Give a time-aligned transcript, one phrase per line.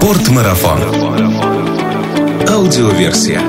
[0.00, 0.80] Спортмарафон.
[2.48, 3.42] Аудиоверсия.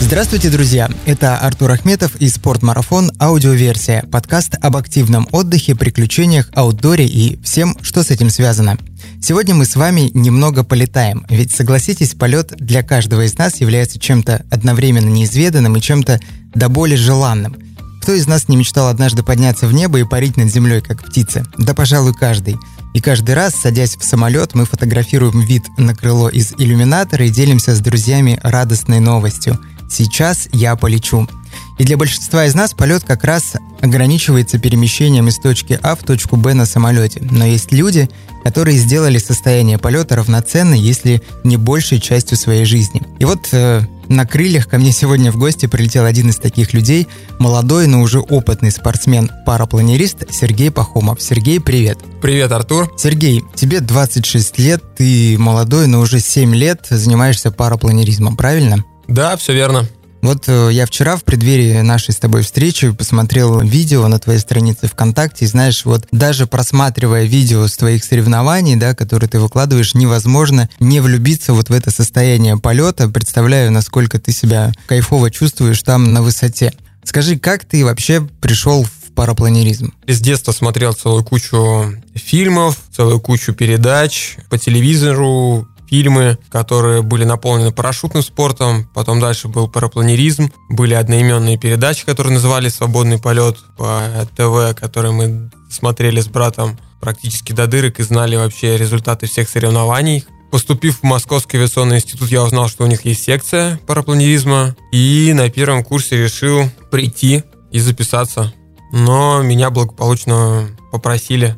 [0.00, 0.90] Здравствуйте, друзья!
[1.06, 3.12] Это Артур Ахметов и «Спортмарафон.
[3.20, 8.78] Аудиоверсия»– подкаст об активном отдыхе, приключениях, аутдоре и всем, что с этим связано.
[9.22, 14.44] Сегодня мы с вами немного полетаем, ведь, согласитесь, полет для каждого из нас является чем-то
[14.50, 16.18] одновременно неизведанным и чем-то
[16.52, 17.56] до боли желанным–
[18.08, 21.44] кто из нас не мечтал однажды подняться в небо и парить над землей, как птица?
[21.58, 22.56] Да, пожалуй, каждый.
[22.94, 27.74] И каждый раз, садясь в самолет, мы фотографируем вид на крыло из иллюминатора и делимся
[27.74, 29.58] с друзьями радостной новостью.
[29.90, 31.28] Сейчас я полечу.
[31.76, 36.36] И для большинства из нас полет как раз ограничивается перемещением из точки А в точку
[36.36, 37.20] Б на самолете.
[37.30, 38.08] Но есть люди,
[38.42, 43.02] которые сделали состояние полета равноценной, если не большей частью своей жизни.
[43.18, 47.08] И вот э, на крыльях ко мне сегодня в гости прилетел один из таких людей,
[47.38, 51.20] молодой, но уже опытный спортсмен-парапланерист Сергей Пахомов.
[51.20, 51.98] Сергей, привет.
[52.20, 52.92] Привет, Артур.
[52.96, 58.84] Сергей, тебе 26 лет, ты молодой, но уже 7 лет занимаешься парапланеризмом, правильно?
[59.06, 59.86] Да, все верно.
[60.20, 64.88] Вот э, я вчера в преддверии нашей с тобой встречи посмотрел видео на твоей странице
[64.88, 70.68] ВКонтакте, и знаешь, вот даже просматривая видео с твоих соревнований, да, которые ты выкладываешь, невозможно
[70.80, 73.08] не влюбиться вот в это состояние полета.
[73.08, 76.72] Представляю, насколько ты себя кайфово чувствуешь там на высоте.
[77.04, 79.94] Скажи, как ты вообще пришел в парапланеризм?
[80.06, 87.72] С детства смотрел целую кучу фильмов, целую кучу передач по телевизору, фильмы, которые были наполнены
[87.72, 94.02] парашютным спортом, потом дальше был парапланеризм, были одноименные передачи, которые называли «Свободный полет» по
[94.36, 100.24] ТВ, которые мы смотрели с братом практически до дырок и знали вообще результаты всех соревнований.
[100.50, 105.50] Поступив в Московский авиационный институт, я узнал, что у них есть секция парапланеризма, и на
[105.50, 108.52] первом курсе решил прийти и записаться.
[108.92, 111.56] Но меня благополучно попросили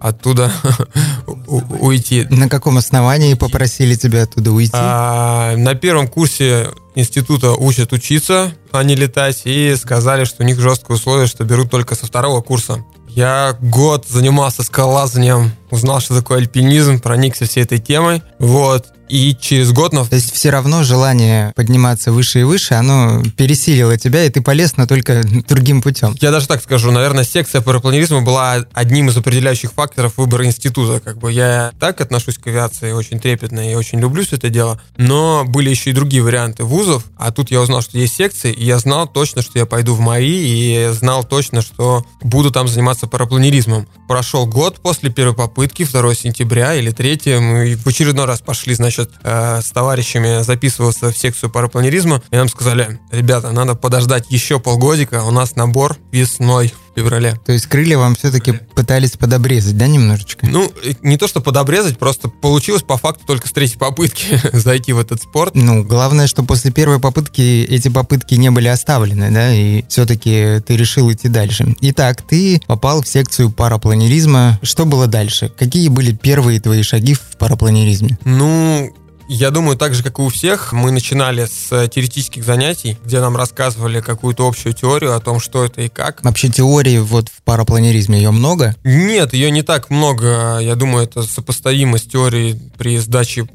[0.00, 0.50] оттуда
[1.46, 2.26] уйти.
[2.30, 4.72] На каком основании попросили тебя оттуда уйти?
[4.74, 10.58] А, на первом курсе института учат учиться, а не летать, и сказали, что у них
[10.58, 12.84] жесткое условие, что берут только со второго курса.
[13.08, 18.22] Я год занимался скалолазанием, узнал, что такое альпинизм, проникся всей этой темой.
[18.38, 18.86] Вот.
[19.10, 19.90] И через год...
[19.90, 24.76] То есть все равно желание подниматься выше и выше, оно пересилило тебя, и ты полез,
[24.76, 26.16] но только другим путем.
[26.20, 31.00] Я даже так скажу, наверное, секция парапланеризма была одним из определяющих факторов выбора института.
[31.00, 34.80] Как бы я так отношусь к авиации очень трепетно и очень люблю все это дело,
[34.96, 38.64] но были еще и другие варианты вузов, а тут я узнал, что есть секции, и
[38.64, 43.08] я знал точно, что я пойду в МАИ, и знал точно, что буду там заниматься
[43.08, 43.88] парапланеризмом.
[44.06, 49.10] Прошел год после первой попытки, 2 сентября или 3, мы в очередной раз пошли, значит,
[49.22, 55.22] э, с товарищами записывался в секцию парапланеризма, и нам сказали, ребята, надо подождать еще полгодика,
[55.24, 57.34] у нас набор весной феврале.
[57.44, 60.46] То есть крылья вам все-таки пытались подобрезать, да, немножечко?
[60.46, 60.72] Ну,
[61.02, 65.22] не то, что подобрезать, просто получилось по факту только с третьей попытки зайти в этот
[65.22, 65.54] спорт.
[65.54, 70.76] Ну, главное, что после первой попытки эти попытки не были оставлены, да, и все-таки ты
[70.76, 71.74] решил идти дальше.
[71.80, 74.58] Итак, ты попал в секцию парапланеризма.
[74.62, 75.50] Что было дальше?
[75.58, 78.18] Какие были первые твои шаги в парапланеризме?
[78.24, 78.92] Ну,
[79.32, 83.20] я думаю, так же, как и у всех, мы начинали с э, теоретических занятий, где
[83.20, 86.24] нам рассказывали какую-то общую теорию о том, что это и как.
[86.24, 88.74] Вообще теории вот в парапланеризме ее много?
[88.82, 90.58] Нет, ее не так много.
[90.58, 93.46] Я думаю, это сопоставимо с теорией при сдаче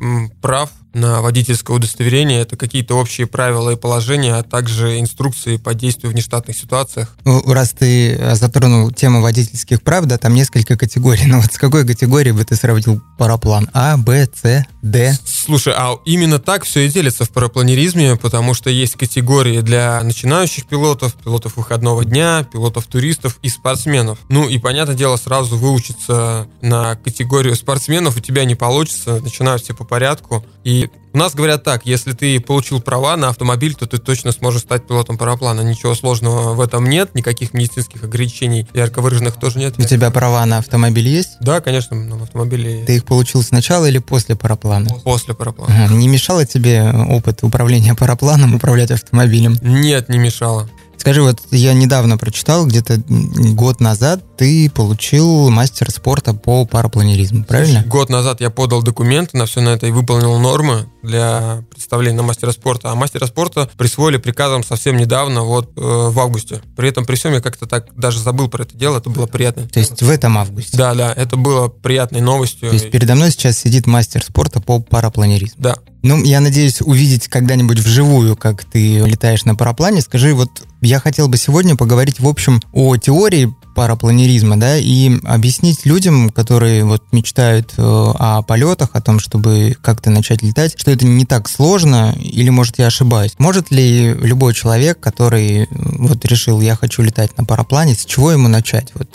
[0.41, 2.41] прав на водительское удостоверение.
[2.41, 7.15] Это какие-то общие правила и положения, а также инструкции по действию в нештатных ситуациях.
[7.25, 11.25] Ну, раз ты затронул тему водительских прав, да, там несколько категорий.
[11.25, 13.69] Но ну, вот с какой категории бы ты сравнил параплан?
[13.73, 15.17] А, Б, С, Д?
[15.25, 20.65] Слушай, а именно так все и делится в парапланеризме, потому что есть категории для начинающих
[20.65, 24.19] пилотов, пилотов выходного дня, пилотов-туристов и спортсменов.
[24.29, 29.73] Ну и, понятное дело, сразу выучиться на категорию спортсменов у тебя не получится, начинают все
[29.73, 30.45] по порядку.
[30.63, 34.63] И у нас говорят так, если ты получил права на автомобиль, то ты точно сможешь
[34.63, 35.61] стать пилотом параплана.
[35.61, 39.75] Ничего сложного в этом нет, никаких медицинских ограничений ярко выраженных тоже нет.
[39.77, 41.37] У тебя права на автомобиль есть?
[41.39, 42.83] Да, конечно, на автомобиле.
[42.85, 44.89] Ты их получил сначала или после параплана?
[45.03, 45.85] После параплана.
[45.85, 45.93] Ага.
[45.93, 49.57] Не мешало тебе опыт управления парапланом управлять автомобилем?
[49.61, 50.69] Нет, не мешало.
[51.05, 57.81] Скажи, вот я недавно прочитал, где-то год назад ты получил мастер спорта по парапланеризму, правильно?
[57.81, 62.17] Слушай, год назад я подал документы на все на это и выполнил нормы для представления
[62.17, 62.91] на мастера спорта.
[62.91, 66.63] А мастера спорта присвоили приказом совсем недавно, вот э, в августе.
[66.75, 69.67] При этом при всем я как-то так даже забыл про это дело, это было приятно.
[69.67, 70.75] То есть в этом августе?
[70.75, 72.69] Да, да, это было приятной новостью.
[72.69, 75.61] То есть передо мной сейчас сидит мастер спорта по парапланеризму?
[75.61, 75.75] Да.
[76.01, 80.01] Ну, я надеюсь увидеть когда-нибудь вживую, как ты летаешь на параплане.
[80.01, 80.51] Скажи, вот
[80.85, 86.83] я хотел бы сегодня поговорить, в общем, о теории парапланеризма, да, и объяснить людям, которые
[86.85, 91.49] вот мечтают э, о полетах, о том, чтобы как-то начать летать, что это не так
[91.49, 93.33] сложно, или, может, я ошибаюсь.
[93.37, 98.47] Может ли любой человек, который вот решил, я хочу летать на параплане, с чего ему
[98.47, 98.91] начать?
[98.95, 99.09] Вот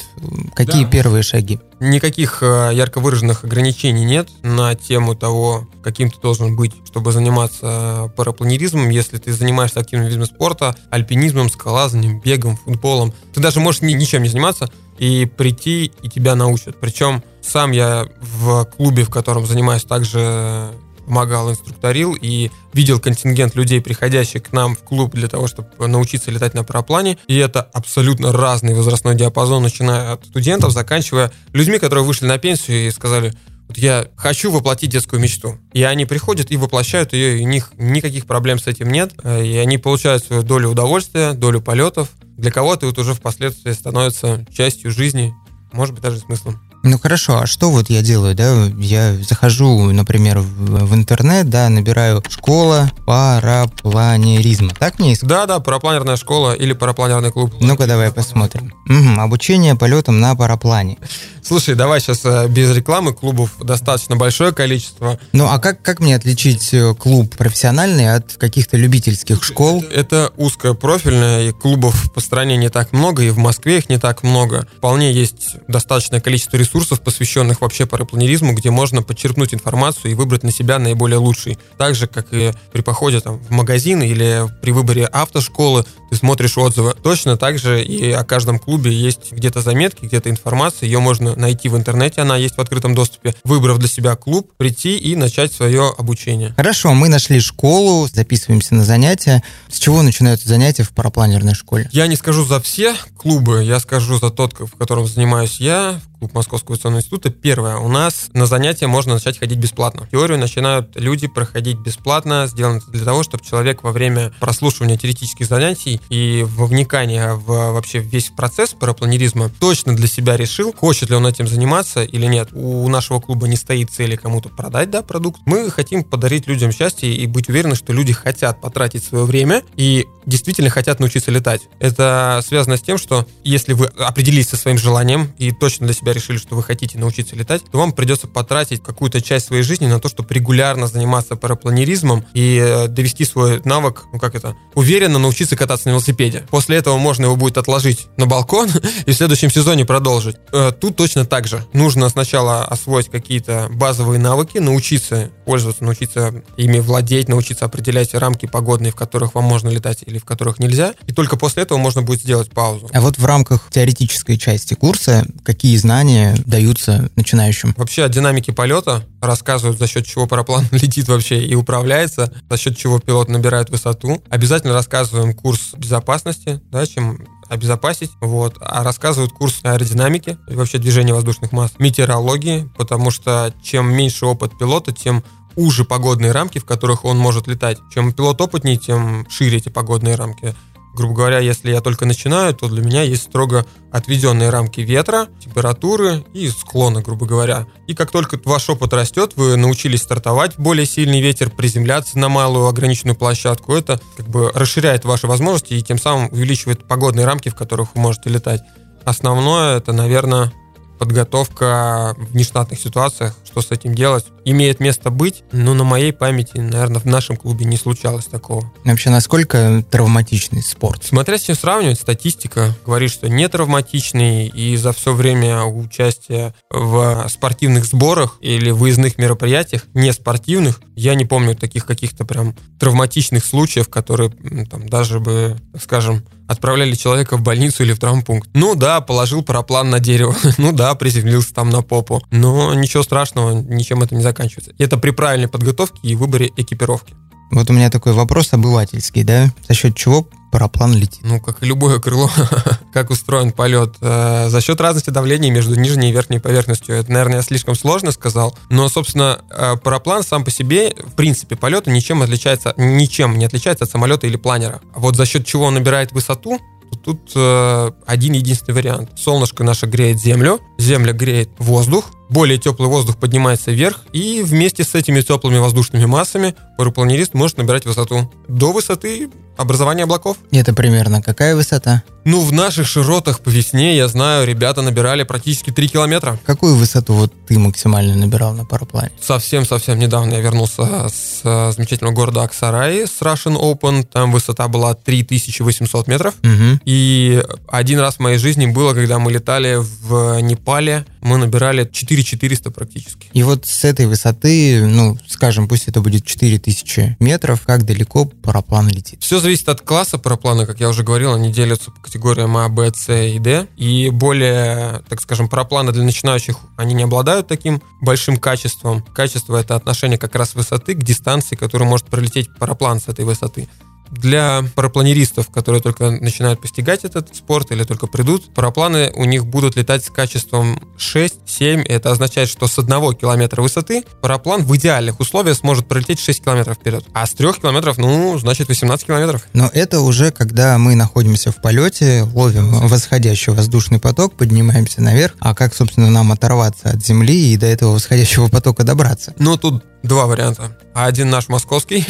[0.55, 0.91] какие да.
[0.91, 1.59] первые шаги?
[1.81, 8.13] Никаких э, ярко выраженных ограничений нет на тему того, каким ты должен быть, чтобы заниматься
[8.17, 8.91] парапланеризмом.
[8.91, 14.23] Если ты занимаешься активным видом спорта, альпинизмом, скалазанием, бегом, футболом, ты даже можешь ни, ничем
[14.23, 14.50] не заниматься
[14.99, 16.77] и прийти, и тебя научат.
[16.81, 20.71] Причем сам я в клубе, в котором занимаюсь, также
[21.11, 26.31] помогал, инструкторил и видел контингент людей, приходящих к нам в клуб для того, чтобы научиться
[26.31, 27.19] летать на параплане.
[27.27, 32.87] И это абсолютно разный возрастной диапазон, начиная от студентов, заканчивая людьми, которые вышли на пенсию
[32.87, 33.35] и сказали,
[33.71, 35.57] вот я хочу воплотить детскую мечту.
[35.73, 39.13] И они приходят и воплощают ее, и у них никаких проблем с этим нет.
[39.25, 42.09] И они получают свою долю удовольствия, долю полетов.
[42.37, 45.33] Для кого-то это уже впоследствии становится частью жизни,
[45.71, 46.61] может быть, даже смыслом.
[46.83, 48.67] Ну хорошо, а что вот я делаю, да?
[48.79, 54.71] Я захожу, например, в, в интернет, да, набираю школа парапланеризма.
[54.79, 55.29] Так мне искать?
[55.29, 57.53] Да, да, парапланерная школа или парапланерный клуб.
[57.61, 58.73] Ну-ка давай посмотрим.
[58.89, 60.97] Угу, обучение полетам на параплане.
[61.43, 65.19] Слушай, давай сейчас э, без рекламы, клубов достаточно большое количество.
[65.33, 69.85] Ну а как, как мне отличить э, клуб профессиональный от каких-то любительских школ?
[69.91, 73.99] Это узкое профильное, и клубов по стране не так много, и в Москве их не
[73.99, 74.67] так много.
[74.79, 76.70] Вполне есть достаточное количество ресурсов,
[77.01, 81.59] посвященных вообще парапланеризму, где можно подчеркнуть информацию и выбрать на себя наиболее лучший.
[81.79, 86.59] Так же, как и при походе там, в магазин или при выборе автошколы, ты смотришь
[86.59, 86.95] отзывы.
[87.03, 91.69] Точно так же и о каждом клубе есть где-то заметки, где-то информация, ее можно найти
[91.69, 93.35] в интернете, она есть в открытом доступе.
[93.45, 96.53] Выбрав для себя клуб, прийти и начать свое обучение.
[96.57, 99.43] Хорошо, мы нашли школу, записываемся на занятия.
[99.69, 101.89] С чего начинаются занятия в парапланерной школе?
[101.93, 106.35] Я не скажу за все клубы, я скажу за тот, в котором занимаюсь я, клуб
[106.35, 107.31] Московского авиационного института.
[107.31, 110.07] Первое, у нас на занятия можно начать ходить бесплатно.
[110.11, 116.01] Теорию начинают люди проходить бесплатно, сделано для того, чтобы человек во время прослушивания теоретических занятий
[116.11, 121.27] и во вникания в вообще весь процесс парапланеризма точно для себя решил, хочет ли он
[121.27, 122.51] этим заниматься или нет.
[122.53, 125.41] У нашего клуба не стоит цели кому-то продать да, продукт.
[125.47, 130.07] Мы хотим подарить людям счастье и быть уверены, что люди хотят потратить свое время и
[130.27, 131.63] действительно хотят научиться летать.
[131.79, 136.10] Это связано с тем, что если вы определились со своим желанием и точно для себя
[136.11, 139.87] себя решили, что вы хотите научиться летать, то вам придется потратить какую-то часть своей жизни
[139.87, 145.19] на то, чтобы регулярно заниматься парапланеризмом и э, довести свой навык, ну как это, уверенно
[145.19, 146.45] научиться кататься на велосипеде.
[146.51, 148.69] После этого можно его будет отложить на балкон
[149.07, 150.37] и в следующем сезоне продолжить.
[150.53, 151.65] Э, тут точно так же.
[151.73, 158.93] Нужно сначала освоить какие-то базовые навыки, научиться пользоваться, научиться ими владеть, научиться определять рамки погодные,
[158.93, 160.95] в которых вам можно летать или в которых нельзя.
[161.07, 162.89] И только после этого можно будет сделать паузу.
[162.93, 167.75] А вот в рамках теоретической части курса какие знания знания даются начинающим?
[167.77, 172.79] Вообще о динамике полета рассказывают, за счет чего параплан летит вообще и управляется, за счет
[172.79, 174.23] чего пилот набирает высоту.
[174.31, 177.19] Обязательно рассказываем курс безопасности, да, чем
[177.51, 183.93] обезопасить, вот, а рассказывают курс аэродинамики и вообще движения воздушных масс, метеорологии, потому что чем
[183.93, 185.23] меньше опыт пилота, тем
[185.57, 187.79] уже погодные рамки, в которых он может летать.
[187.93, 190.55] Чем пилот опытнее, тем шире эти погодные рамки
[190.95, 196.25] грубо говоря, если я только начинаю, то для меня есть строго отведенные рамки ветра, температуры
[196.33, 197.67] и склона, грубо говоря.
[197.87, 202.29] И как только ваш опыт растет, вы научились стартовать в более сильный ветер, приземляться на
[202.29, 207.49] малую ограниченную площадку, это как бы расширяет ваши возможности и тем самым увеличивает погодные рамки,
[207.49, 208.61] в которых вы можете летать.
[209.05, 210.53] Основное это, наверное,
[210.99, 216.59] подготовка в нештатных ситуациях, что с этим делать, имеет место быть, но на моей памяти,
[216.59, 218.71] наверное, в нашем клубе не случалось такого.
[218.85, 221.05] Вообще, насколько травматичный спорт?
[221.05, 227.27] Смотря с чем сравнивать, статистика говорит, что не травматичный, и за все время участия в
[227.29, 233.89] спортивных сборах или выездных мероприятиях, не спортивных, я не помню таких каких-то прям травматичных случаев,
[233.89, 234.31] которые
[234.71, 238.51] там даже бы, скажем, отправляли человека в больницу или в травмпункт.
[238.55, 240.35] Ну да, положил параплан на дерево.
[240.59, 242.23] ну да, приземлился там на попу.
[242.31, 244.73] Но ничего страшного, ничем это не заканчивается.
[244.79, 247.15] Это при правильной подготовке и выборе экипировки.
[247.51, 249.53] Вот у меня такой вопрос обывательский, да?
[249.69, 251.21] За счет чего параплан летит?
[251.23, 252.31] Ну, как и любое крыло,
[252.93, 253.97] как устроен полет.
[254.01, 256.95] Э, за счет разности давления между нижней и верхней поверхностью.
[256.95, 258.57] Это, наверное, я слишком сложно сказал.
[258.69, 263.85] Но, собственно, э, параплан сам по себе, в принципе, полета ничем отличается, ничем не отличается
[263.85, 264.81] от самолета или планера.
[264.95, 266.61] А вот за счет чего он набирает высоту,
[267.05, 269.11] тут э, один единственный вариант.
[269.17, 274.95] Солнышко наше греет землю, земля греет воздух, более теплый воздух поднимается вверх, и вместе с
[274.95, 279.29] этими теплыми воздушными массами парапланерист может набирать высоту до высоты
[279.61, 280.39] образования облаков.
[280.51, 282.03] Это примерно какая высота?
[282.25, 286.39] Ну, в наших широтах по весне, я знаю, ребята набирали практически 3 километра.
[286.45, 289.11] Какую высоту вот ты максимально набирал на параплане?
[289.21, 294.05] Совсем-совсем недавно я вернулся с э, замечательного города Аксарай с Russian Open.
[294.05, 296.35] Там высота была 3800 метров.
[296.43, 296.81] Угу.
[296.85, 301.85] И один раз в моей жизни было, когда мы летали в Непале, мы набирали
[302.23, 303.29] 4400 практически.
[303.33, 308.89] И вот с этой высоты, ну, скажем, пусть это будет 4000 метров, как далеко параплан
[308.89, 309.23] летит?
[309.23, 312.93] Все зависит от класса параплана, как я уже говорил, они делятся по категориям А, Б,
[312.95, 313.67] С и Д.
[313.77, 319.03] И более, так скажем, парапланы для начинающих, они не обладают таким большим качеством.
[319.03, 323.69] Качество— это отношение как раз высоты к дистанции, которую может пролететь параплан с этой высоты.
[324.11, 329.77] Для парапланеристов, которые только начинают постигать этот спорт или только придут, парапланы у них будут
[329.77, 331.85] летать с качеством 6-7.
[331.85, 336.77] Это означает, что с одного километра высоты параплан в идеальных условиях сможет пролететь 6 километров
[336.77, 337.05] вперед.
[337.13, 339.47] А с 3 километров, ну, значит 18 километров.
[339.53, 345.35] Но это уже когда мы находимся в полете, ловим восходящий воздушный поток, поднимаемся наверх.
[345.39, 349.35] А как, собственно, нам оторваться от Земли и до этого восходящего потока добраться?
[349.39, 350.77] Ну, тут два варианта.
[350.95, 352.05] Один наш московский.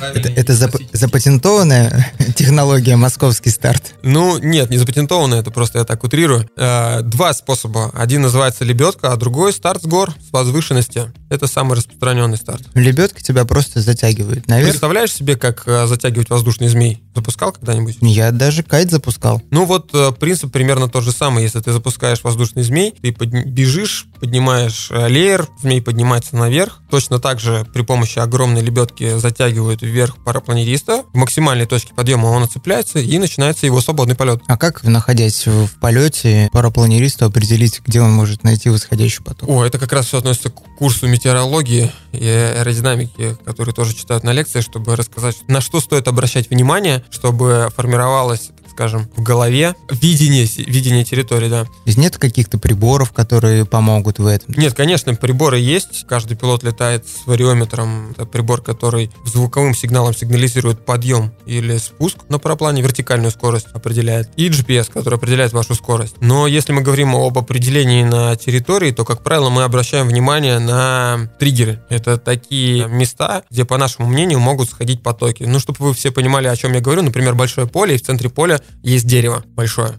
[0.00, 3.94] Это, это зап- запатентованная технология московский старт?
[4.02, 6.48] Ну, нет, не запатентованная, это просто я так утрирую.
[6.56, 7.90] Э, Два способа.
[7.94, 11.12] Один называется лебедка, а другой старт с гор, с возвышенности.
[11.30, 12.62] Это самый распространенный старт.
[12.74, 14.70] Лебедка тебя просто затягивает наверх.
[14.70, 17.02] Представляешь себе, как э, затягивать воздушный змей?
[17.14, 17.98] Запускал когда-нибудь?
[18.00, 19.42] Я даже кайт запускал.
[19.50, 21.42] Ну вот э, принцип примерно тот же самый.
[21.42, 26.80] Если ты запускаешь воздушный змей, ты подни- бежишь, поднимаешь леер, змей поднимается наверх.
[26.98, 31.04] Точно так же при помощи огромной лебедки затягивают вверх парапланериста.
[31.12, 34.42] В максимальной точке подъема он оцепляется и начинается его свободный полет.
[34.48, 39.48] А как, находясь в полете, парапланеристу определить, где он может найти восходящий поток?
[39.48, 44.32] О, это как раз все относится к курсу метеорологии и аэродинамики, который тоже читают на
[44.32, 51.02] лекции, чтобы рассказать, на что стоит обращать внимание, чтобы формировалось скажем, в голове видение, видение
[51.02, 51.66] территории, да.
[51.84, 54.54] Есть нет каких-то приборов, которые помогут в этом?
[54.56, 56.06] Нет, конечно, приборы есть.
[56.06, 58.12] Каждый пилот летает с вариометром.
[58.12, 64.30] Это прибор, который звуковым сигналом сигнализирует подъем или спуск на параплане, вертикальную скорость определяет.
[64.36, 66.14] И GPS, который определяет вашу скорость.
[66.20, 71.28] Но если мы говорим об определении на территории, то, как правило, мы обращаем внимание на
[71.40, 71.82] триггеры.
[71.88, 75.42] Это такие места, где, по нашему мнению, могут сходить потоки.
[75.42, 78.30] Ну, чтобы вы все понимали, о чем я говорю, например, большое поле, и в центре
[78.30, 79.98] поля есть дерево большое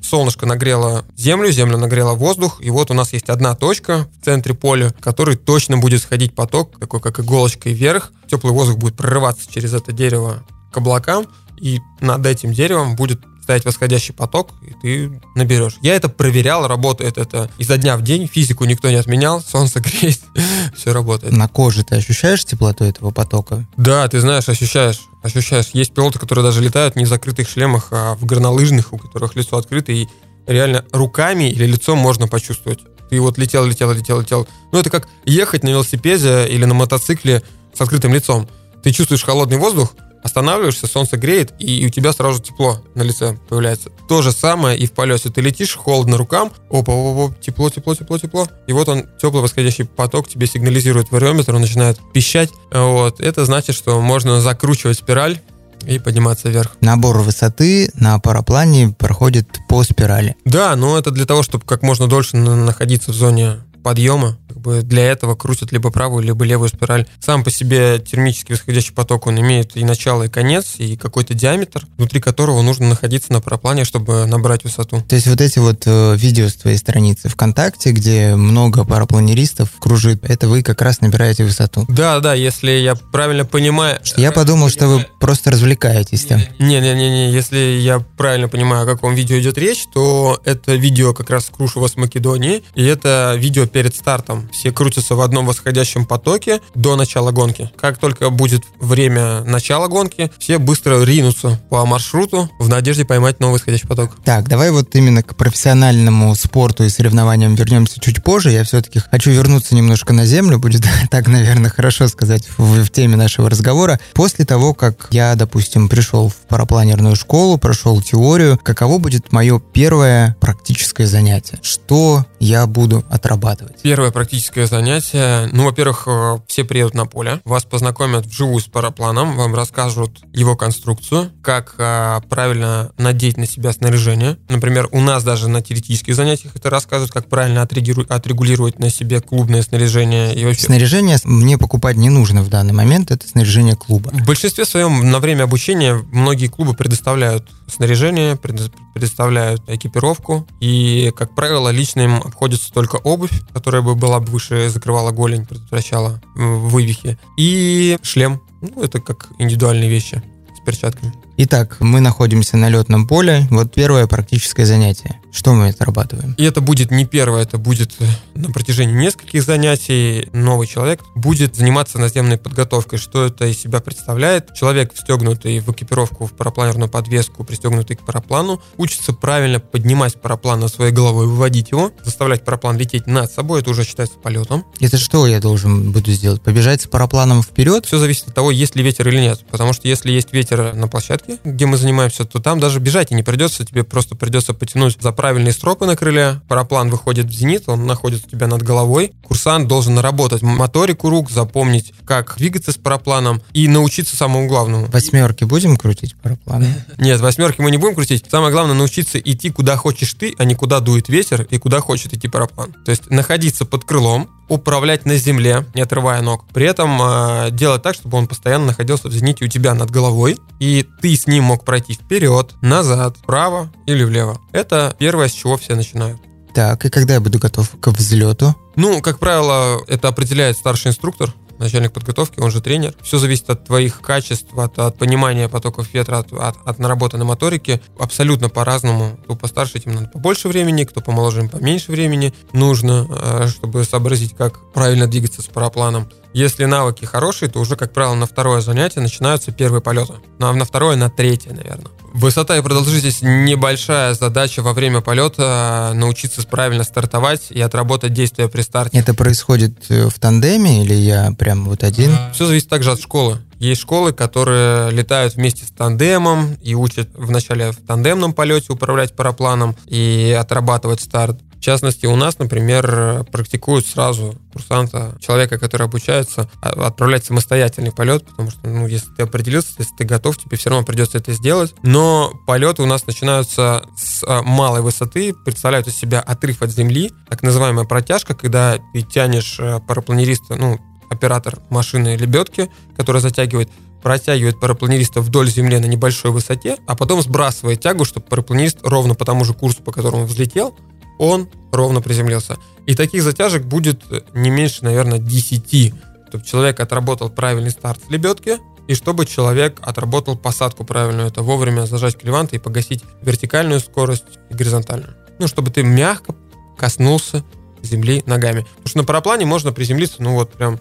[0.00, 4.54] солнышко нагрело землю, земля нагрела воздух, и вот у нас есть одна точка в центре
[4.54, 8.12] поля, в которой точно будет сходить поток, такой как иголочкой вверх.
[8.26, 11.26] Теплый воздух будет прорываться через это дерево к облакам,
[11.60, 15.78] и над этим деревом будет стоять восходящий поток, и ты наберешь.
[15.80, 20.20] Я это проверял, работает это изо дня в день, физику никто не отменял, солнце греет,
[20.76, 21.32] все работает.
[21.32, 23.66] На коже ты ощущаешь теплоту этого потока?
[23.78, 25.70] Да, ты знаешь, ощущаешь, ощущаешь.
[25.72, 29.56] Есть пилоты, которые даже летают не в закрытых шлемах, а в горнолыжных, у которых лицо
[29.56, 30.08] открыто, и
[30.46, 32.80] реально руками или лицом можно почувствовать.
[33.08, 34.46] Ты вот летел, летел, летел, летел.
[34.72, 38.46] Ну, это как ехать на велосипеде или на мотоцикле с открытым лицом.
[38.84, 39.94] Ты чувствуешь холодный воздух,
[40.28, 43.90] останавливаешься, солнце греет, и у тебя сразу тепло на лице появляется.
[44.08, 45.30] То же самое и в полете.
[45.30, 48.48] Ты летишь, холодно рукам, опа, опа, опа, тепло, тепло, тепло, тепло.
[48.66, 52.50] И вот он, теплый восходящий поток тебе сигнализирует вариометр, он начинает пищать.
[52.72, 53.20] Вот.
[53.20, 55.40] Это значит, что можно закручивать спираль
[55.86, 56.76] и подниматься вверх.
[56.80, 60.36] Набор высоты на параплане проходит по спирали.
[60.44, 64.36] Да, но это для того, чтобы как можно дольше на- находиться в зоне подъема.
[64.48, 67.06] Как бы для этого крутят либо правую, либо левую спираль.
[67.20, 71.86] Сам по себе термический восходящий поток, он имеет и начало, и конец, и какой-то диаметр,
[71.96, 75.02] внутри которого нужно находиться на параплане, чтобы набрать высоту.
[75.08, 80.24] То есть вот эти вот э, видео с твоей страницы ВКонтакте, где много парапланеристов кружит,
[80.24, 81.84] это вы как раз набираете высоту.
[81.88, 84.00] Да, да, если я правильно понимаю...
[84.16, 86.40] Я подумал, что вы просто развлекаетесь там.
[86.58, 91.50] Не-не-не, если я правильно понимаю, о каком видео идет речь, то это видео как раз
[91.54, 94.37] Крушева с Македонии, и это видео перед стартом.
[94.52, 97.70] Все крутятся в одном восходящем потоке до начала гонки.
[97.76, 103.54] Как только будет время начала гонки, все быстро ринутся по маршруту в надежде поймать новый
[103.54, 104.16] восходящий поток.
[104.24, 108.50] Так, давай вот именно к профессиональному спорту и соревнованиям вернемся чуть позже.
[108.50, 113.16] Я все-таки хочу вернуться немножко на землю, будет так, наверное, хорошо сказать в, в теме
[113.16, 113.98] нашего разговора.
[114.14, 120.36] После того, как я, допустим, пришел в парапланерную школу, прошел теорию, каково будет мое первое
[120.40, 121.58] практическое занятие?
[121.62, 123.80] Что я буду отрабатывать?
[123.82, 125.48] Первое практическое практическое занятие.
[125.52, 130.54] Ну, во-первых, э, все приедут на поле, вас познакомят вживую с парапланом, вам расскажут его
[130.54, 134.36] конструкцию, как а, правильно надеть на себя снаряжение.
[134.50, 139.62] Например, у нас даже на теоретических занятиях это рассказывают, как правильно отрегулировать на себе клубное
[139.62, 140.34] снаряжение.
[140.34, 140.66] И вообще...
[140.66, 144.10] Снаряжение мне покупать не нужно в данный момент, это снаряжение клуба.
[144.12, 151.70] В большинстве своем на время обучения многие клубы предоставляют снаряжение, предоставляют экипировку, и, как правило,
[151.70, 157.98] лично им обходится только обувь, которая бы была бы выше, закрывала голень, предотвращала вывихи, и
[158.02, 158.40] шлем.
[158.60, 160.22] Ну, это как индивидуальные вещи
[160.56, 161.12] с перчатками.
[161.40, 163.46] Итак, мы находимся на летном поле.
[163.50, 165.20] Вот первое практическое занятие.
[165.30, 166.34] Что мы отрабатываем?
[166.36, 170.28] И это будет не первое, это будет э, на протяжении нескольких занятий.
[170.32, 172.98] Новый человек будет заниматься наземной подготовкой.
[172.98, 174.52] Что это из себя представляет?
[174.54, 180.74] Человек, встегнутый в экипировку, в парапланерную подвеску, пристегнутый к параплану, учится правильно поднимать параплан над
[180.74, 183.60] своей головой, выводить его, заставлять параплан лететь над собой.
[183.60, 184.64] Это уже считается полетом.
[184.80, 186.42] Это что я должен буду сделать?
[186.42, 187.86] Побежать с парапланом вперед?
[187.86, 189.44] Все зависит от того, есть ли ветер или нет.
[189.48, 193.14] Потому что если есть ветер на площадке, где мы занимаемся, то там даже бежать и
[193.14, 193.64] не придется.
[193.64, 198.26] Тебе просто придется потянуть за правильные стропы на крыле, параплан выходит в зенит, он находится
[198.26, 199.12] у тебя над головой.
[199.22, 204.86] Курсант должен наработать моторику рук, запомнить, как двигаться с парапланом и научиться самому главному.
[204.86, 206.84] Восьмерки будем крутить парапланы?
[206.98, 208.24] Нет, восьмерки мы не будем крутить.
[208.30, 212.14] Самое главное научиться идти куда хочешь ты, а не куда дует ветер и куда хочет
[212.14, 212.74] идти параплан.
[212.84, 216.44] То есть находиться под крылом, управлять на земле, не отрывая ног.
[216.52, 220.38] При этом э, делать так, чтобы он постоянно находился в зените у тебя над головой,
[220.58, 224.40] и ты с ним мог пройти вперед, назад, вправо или влево.
[224.52, 226.20] Это первое, с чего все начинают.
[226.54, 228.56] Так, и когда я буду готов к взлету?
[228.74, 232.94] Ну, как правило, это определяет старший инструктор, начальник подготовки, он же тренер.
[233.02, 237.80] Все зависит от твоих качеств, от, от понимания потоков ветра, от, от, от наработанной моторики.
[237.98, 239.18] Абсолютно по-разному.
[239.24, 244.36] Кто постарше, этим надо побольше времени, кто помоложе, им поменьше времени нужно, э, чтобы сообразить,
[244.36, 246.08] как правильно двигаться с парапланом.
[246.34, 250.14] Если навыки хорошие, то уже, как правило, на второе занятие начинаются первые полеты.
[250.38, 251.90] Ну, а на второе, на третье, наверное.
[252.12, 258.62] Высота и продолжительность небольшая задача во время полета научиться правильно стартовать и отработать действия при
[258.62, 258.98] старте.
[258.98, 262.12] Это происходит э, в тандеме или я прям вот один?
[262.32, 263.38] Все зависит также от школы.
[263.58, 269.76] Есть школы, которые летают вместе с тандемом и учат вначале в тандемном полете управлять парапланом
[269.86, 271.40] и отрабатывать старт.
[271.58, 278.24] В частности, у нас, например, практикуют сразу курсанта, человека, который обучается, а, отправлять самостоятельный полет,
[278.24, 281.74] потому что, ну, если ты определился, если ты готов, тебе все равно придется это сделать.
[281.82, 287.10] Но полеты у нас начинаются с а, малой высоты, представляют из себя отрыв от земли,
[287.28, 290.78] так называемая протяжка, когда ты тянешь а, парапланериста, ну,
[291.10, 293.68] оператор машины лебедки, который затягивает
[294.00, 299.24] протягивает парапланериста вдоль земли на небольшой высоте, а потом сбрасывает тягу, чтобы парапланист ровно по
[299.24, 300.76] тому же курсу, по которому взлетел,
[301.18, 302.56] он ровно приземлился.
[302.86, 304.02] И таких затяжек будет
[304.34, 305.94] не меньше, наверное, 10,
[306.28, 311.84] чтобы человек отработал правильный старт с лебедки, и чтобы человек отработал посадку правильную, это вовремя
[311.84, 315.14] зажать клеванты и погасить вертикальную скорость и горизонтальную.
[315.38, 316.34] Ну, чтобы ты мягко
[316.78, 317.44] коснулся
[317.82, 318.62] земли ногами.
[318.62, 320.80] Потому что на параплане можно приземлиться, ну вот прям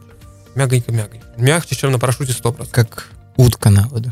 [0.56, 1.28] мягонько-мягонько.
[1.38, 2.70] Мягче, чем на парашюте 100%.
[2.72, 4.12] Как утка на воду.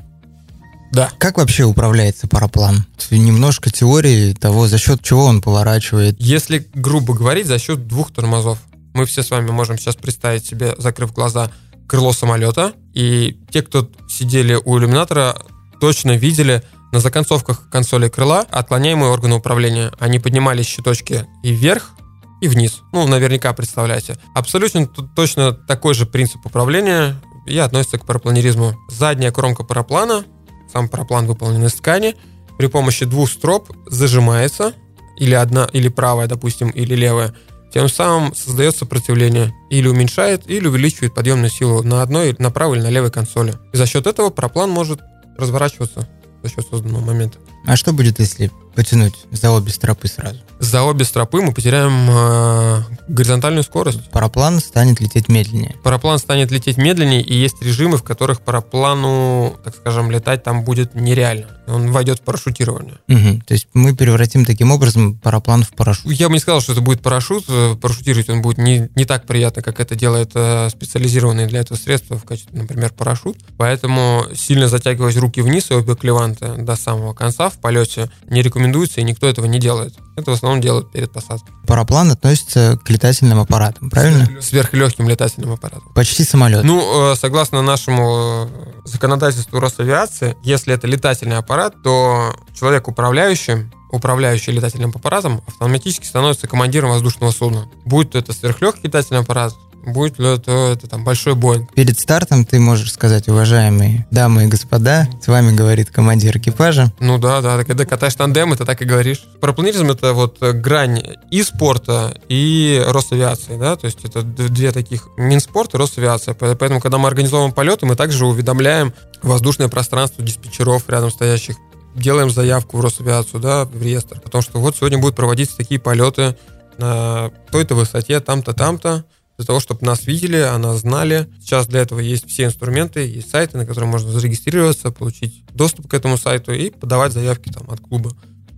[0.95, 1.11] Да.
[1.17, 2.85] Как вообще управляется параплан?
[3.11, 6.15] Немножко теории того, за счет чего он поворачивает.
[6.19, 8.59] Если грубо говорить, за счет двух тормозов.
[8.93, 11.51] Мы все с вами можем сейчас представить себе, закрыв глаза,
[11.85, 12.71] крыло самолета.
[12.93, 15.35] И те, кто сидели у иллюминатора,
[15.81, 19.91] точно видели на законцовках консоли крыла отклоняемые органы управления.
[19.99, 21.91] Они поднимались щиточки и вверх,
[22.39, 22.79] и вниз.
[22.93, 24.17] Ну, наверняка представляете.
[24.33, 28.75] Абсолютно точно такой же принцип управления и относится к парапланеризму.
[28.89, 30.23] Задняя кромка параплана
[30.71, 32.15] сам параплан выполнен из ткани,
[32.57, 34.73] при помощи двух строп зажимается,
[35.17, 37.33] или одна, или правая, допустим, или левая,
[37.73, 42.83] тем самым создает сопротивление, или уменьшает, или увеличивает подъемную силу на одной, на правой или
[42.83, 43.55] на левой консоли.
[43.73, 45.01] И за счет этого параплан может
[45.37, 46.07] разворачиваться
[46.41, 47.37] за счет созданного момента.
[47.65, 50.39] А что будет, если потянуть за обе стропы сразу?
[50.59, 54.09] За обе стропы мы потеряем э, горизонтальную скорость.
[54.11, 55.75] Параплан станет лететь медленнее.
[55.83, 60.95] Параплан станет лететь медленнее, и есть режимы, в которых параплану, так скажем, летать там будет
[60.95, 61.47] нереально.
[61.67, 62.99] Он войдет в парашютирование.
[63.09, 63.41] Угу.
[63.45, 66.11] То есть мы превратим таким образом параплан в парашют.
[66.11, 67.45] Я бы не сказал, что это будет парашют.
[67.49, 71.77] Э, парашютировать он будет не, не так приятно, как это делает э, специализированные для этого
[71.77, 73.37] средства, в качестве, например, парашют.
[73.57, 79.01] Поэтому сильно затягивать руки вниз и обе клеванты до самого конца в полете не рекомендуется,
[79.01, 79.93] и никто этого не делает.
[80.15, 81.53] Это в основном делают перед посадкой.
[81.67, 84.29] Параплан относится к летательным аппаратам, правильно?
[84.41, 85.91] Сверхлегким летательным аппаратам.
[85.93, 86.63] Почти самолет.
[86.63, 88.49] Ну, э, согласно нашему
[88.85, 96.89] законодательству Росавиации, если это летательный аппарат, то человек управляющий управляющий летательным аппаратом, автоматически становится командиром
[96.89, 97.69] воздушного судна.
[97.85, 99.53] Будь это сверхлегкий летательный аппарат,
[99.85, 101.73] будет ли это, это там большой Боинг.
[101.73, 106.91] Перед стартом ты можешь сказать, уважаемые дамы и господа, с вами говорит командир экипажа.
[106.99, 109.23] Ну да, да, когда катаешь тандем, ты так и говоришь.
[109.39, 115.73] Парапланеризм это вот грань и спорта, и Росавиации, да, то есть это две таких Минспорт
[115.73, 116.33] и Росавиация.
[116.33, 121.55] Поэтому, когда мы организовываем полеты, мы также уведомляем воздушное пространство диспетчеров рядом стоящих
[121.95, 126.35] делаем заявку в Росавиацию, да, в реестр, потому что вот сегодня будут проводиться такие полеты
[126.77, 129.05] на той-то высоте, там-то, там-то,
[129.37, 131.27] для того, чтобы нас видели, о нас знали.
[131.39, 135.93] Сейчас для этого есть все инструменты, есть сайты, на которые можно зарегистрироваться, получить доступ к
[135.93, 138.15] этому сайту и подавать заявки там от клуба.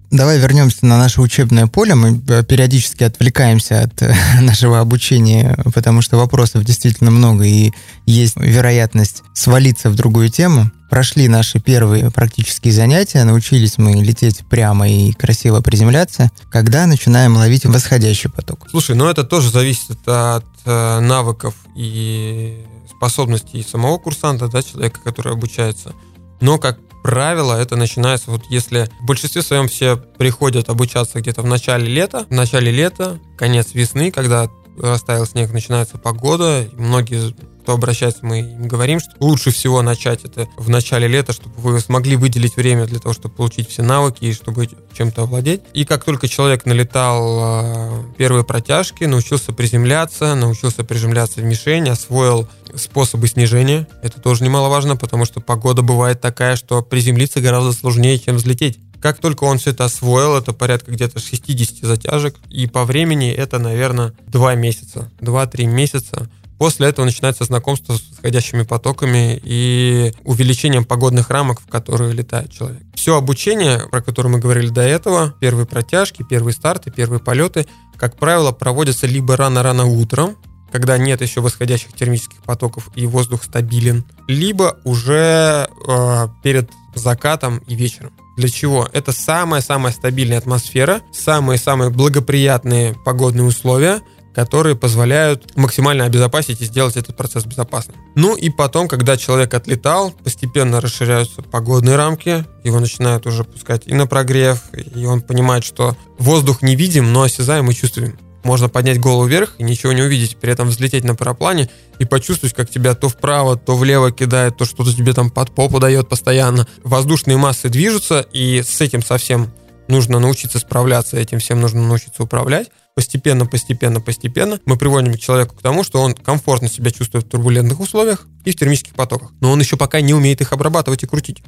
[0.10, 1.94] Давай вернемся на наше учебное поле.
[1.94, 7.74] Мы э, периодически отвлекаемся от э, нашего обучения, потому что вопросов действительно много, и
[8.06, 10.72] есть вероятность свалиться в другую тему.
[10.89, 17.65] Прошли наши первые практические занятия, научились мы лететь прямо и красиво приземляться, когда начинаем ловить
[17.65, 18.67] восходящий поток.
[18.69, 25.34] Слушай, ну это тоже зависит от э, навыков и способностей самого курсанта, да, человека, который
[25.34, 25.93] обучается.
[26.39, 31.45] Но, как правило, это начинается вот если в большинстве своем все приходят обучаться где-то в
[31.45, 37.34] начале лета, в начале лета, конец весны, когда растаял снег, начинается погода, многие
[37.67, 41.82] кто обращается, мы им говорим, что лучше всего начать это в начале лета, чтобы вы
[41.82, 45.63] смогли выделить время для того, чтобы получить все навыки и чтобы чем-то овладеть.
[45.73, 52.47] И как только человек налетал э, первые протяжки, научился приземляться, научился приземляться в мишень, освоил
[52.73, 53.86] способы снижения.
[54.01, 58.80] Это тоже немаловажно, потому что погода бывает такая, что приземлиться гораздо сложнее, чем взлететь.
[58.99, 63.60] Как только он все это освоил, это порядка где-то 60 затяжек, и по времени это,
[63.60, 66.30] наверное, 2 месяца, 2-3 месяца.
[66.58, 72.82] После этого начинается знакомство с восходящими потоками и увеличением погодных рамок, в которые летает человек.
[72.96, 78.17] Все обучение, про которое мы говорили до этого, первые протяжки, первые старты, первые полеты, как
[78.17, 80.36] правило, проводятся либо рано-рано утром,
[80.72, 87.76] когда нет еще восходящих термических потоков и воздух стабилен, либо уже э, перед закатом и
[87.76, 88.12] вечером.
[88.36, 88.88] Для чего?
[88.91, 94.02] Это самая-самая стабильная атмосфера, самые-самые благоприятные погодные условия–
[94.38, 97.97] которые позволяют максимально обезопасить и сделать этот процесс безопасным.
[98.13, 103.95] Ну и потом, когда человек отлетал, постепенно расширяются погодные рамки, его начинают уже пускать и
[103.95, 108.15] на прогрев, и он понимает, что воздух не видим, но осязаем и чувствуем.
[108.43, 112.54] Можно поднять голову вверх и ничего не увидеть, при этом взлететь на параплане и почувствовать,
[112.54, 116.67] как тебя то вправо, то влево кидает, то что-то тебе там под попу дает постоянно.
[116.84, 119.52] Воздушные массы движутся, и с этим совсем
[119.89, 125.62] нужно научиться справляться, этим всем нужно научиться управлять постепенно, постепенно, постепенно мы приводим человека к
[125.62, 129.34] тому, что он комфортно себя чувствует в турбулентных условиях и в термических потоках.
[129.39, 131.43] Но он еще пока не умеет их обрабатывать и крутить.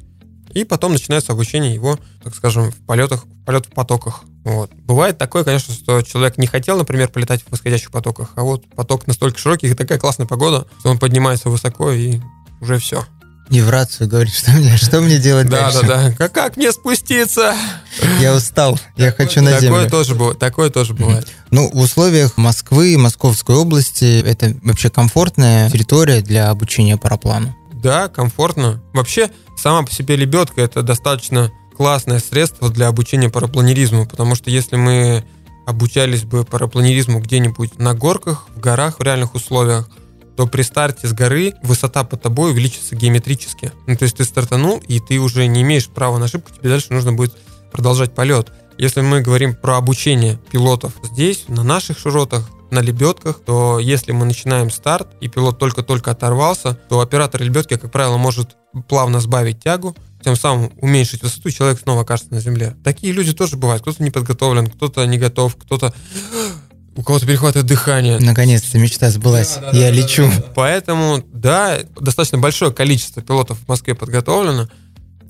[0.54, 4.21] И потом начинается обучение его, так скажем, в полетах, в полет в потоках.
[4.43, 4.71] Вот.
[4.73, 9.08] Бывает такое, конечно, что человек не хотел, например, полетать в восходящих потоках, а вот поток
[9.08, 12.19] настолько широкий и такая классная погода, что он поднимается высоко и
[12.62, 13.06] уже все.
[13.50, 15.82] И в рацию говорит, что мне, что мне делать да, дальше?
[15.82, 16.16] Да, да, да.
[16.16, 17.56] Как, как мне спуститься?
[18.22, 19.90] Я устал, я хочу на такое землю.
[19.90, 21.28] Тоже, такое тоже бывает.
[21.50, 27.56] Ну, в условиях Москвы, Московской области, это вообще комфортная территория для обучения параплану?
[27.74, 28.84] Да, комфортно.
[28.94, 34.76] Вообще, сама по себе лебедка это достаточно классное средство для обучения парапланеризму, потому что если
[34.76, 35.24] мы
[35.66, 39.90] обучались бы парапланеризму где-нибудь на горках, в горах, в реальных условиях,
[40.39, 43.73] то при старте с горы высота под тобой увеличится геометрически.
[43.88, 46.93] Ну, то есть ты стартанул, и ты уже не имеешь права на ошибку, тебе дальше
[46.93, 47.38] нужно будет
[47.73, 48.49] продолжать полет.
[48.78, 54.23] Если мы говорим про обучение пилотов здесь, на наших широтах, на лебедках, то если мы
[54.23, 58.56] начинаем старт, и пилот только-только оторвался, то оператор лебедки, как правило, может
[58.88, 62.78] плавно сбавить тягу, тем самым уменьшить высоту, и человек снова окажется на земле.
[62.82, 63.82] Такие люди тоже бывают.
[63.82, 65.93] Кто-то не подготовлен, кто-то не готов, кто-то
[66.95, 68.19] у кого-то перехватывает дыхание.
[68.19, 69.56] Наконец-то мечта сбылась.
[69.56, 70.28] Да, да, Я да, лечу.
[70.30, 70.43] Да, да.
[70.56, 74.67] Поэтому, да, достаточно большое количество пилотов в Москве подготовлено.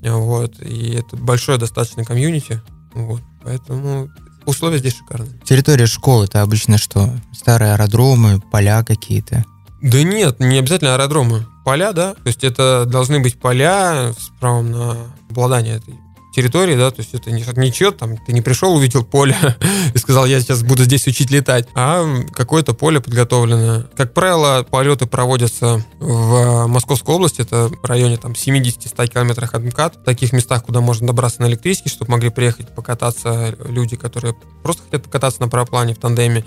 [0.02, 2.60] Вот, и это большое достаточно комьюнити.
[2.94, 4.10] Вот, поэтому
[4.46, 5.40] условия здесь шикарные.
[5.44, 7.10] Территория школы это обычно что?
[7.32, 9.44] Старые аэродромы, поля какие-то?
[9.82, 11.46] Да нет, не обязательно аэродромы.
[11.64, 12.14] Поля, да.
[12.14, 14.96] То есть это должны быть поля с правом на
[15.30, 15.94] обладание этой
[16.34, 19.36] территории, да, то есть это не, ничего, там, ты не пришел, увидел поле
[19.94, 23.86] и сказал, я сейчас буду здесь учить летать, а какое-то поле подготовленное.
[23.96, 29.96] Как правило, полеты проводятся в Московской области, это в районе там 70-100 километрах от МКАД,
[29.96, 34.82] в таких местах, куда можно добраться на электричке, чтобы могли приехать покататься люди, которые просто
[34.84, 36.44] хотят покататься на параплане в тандеме,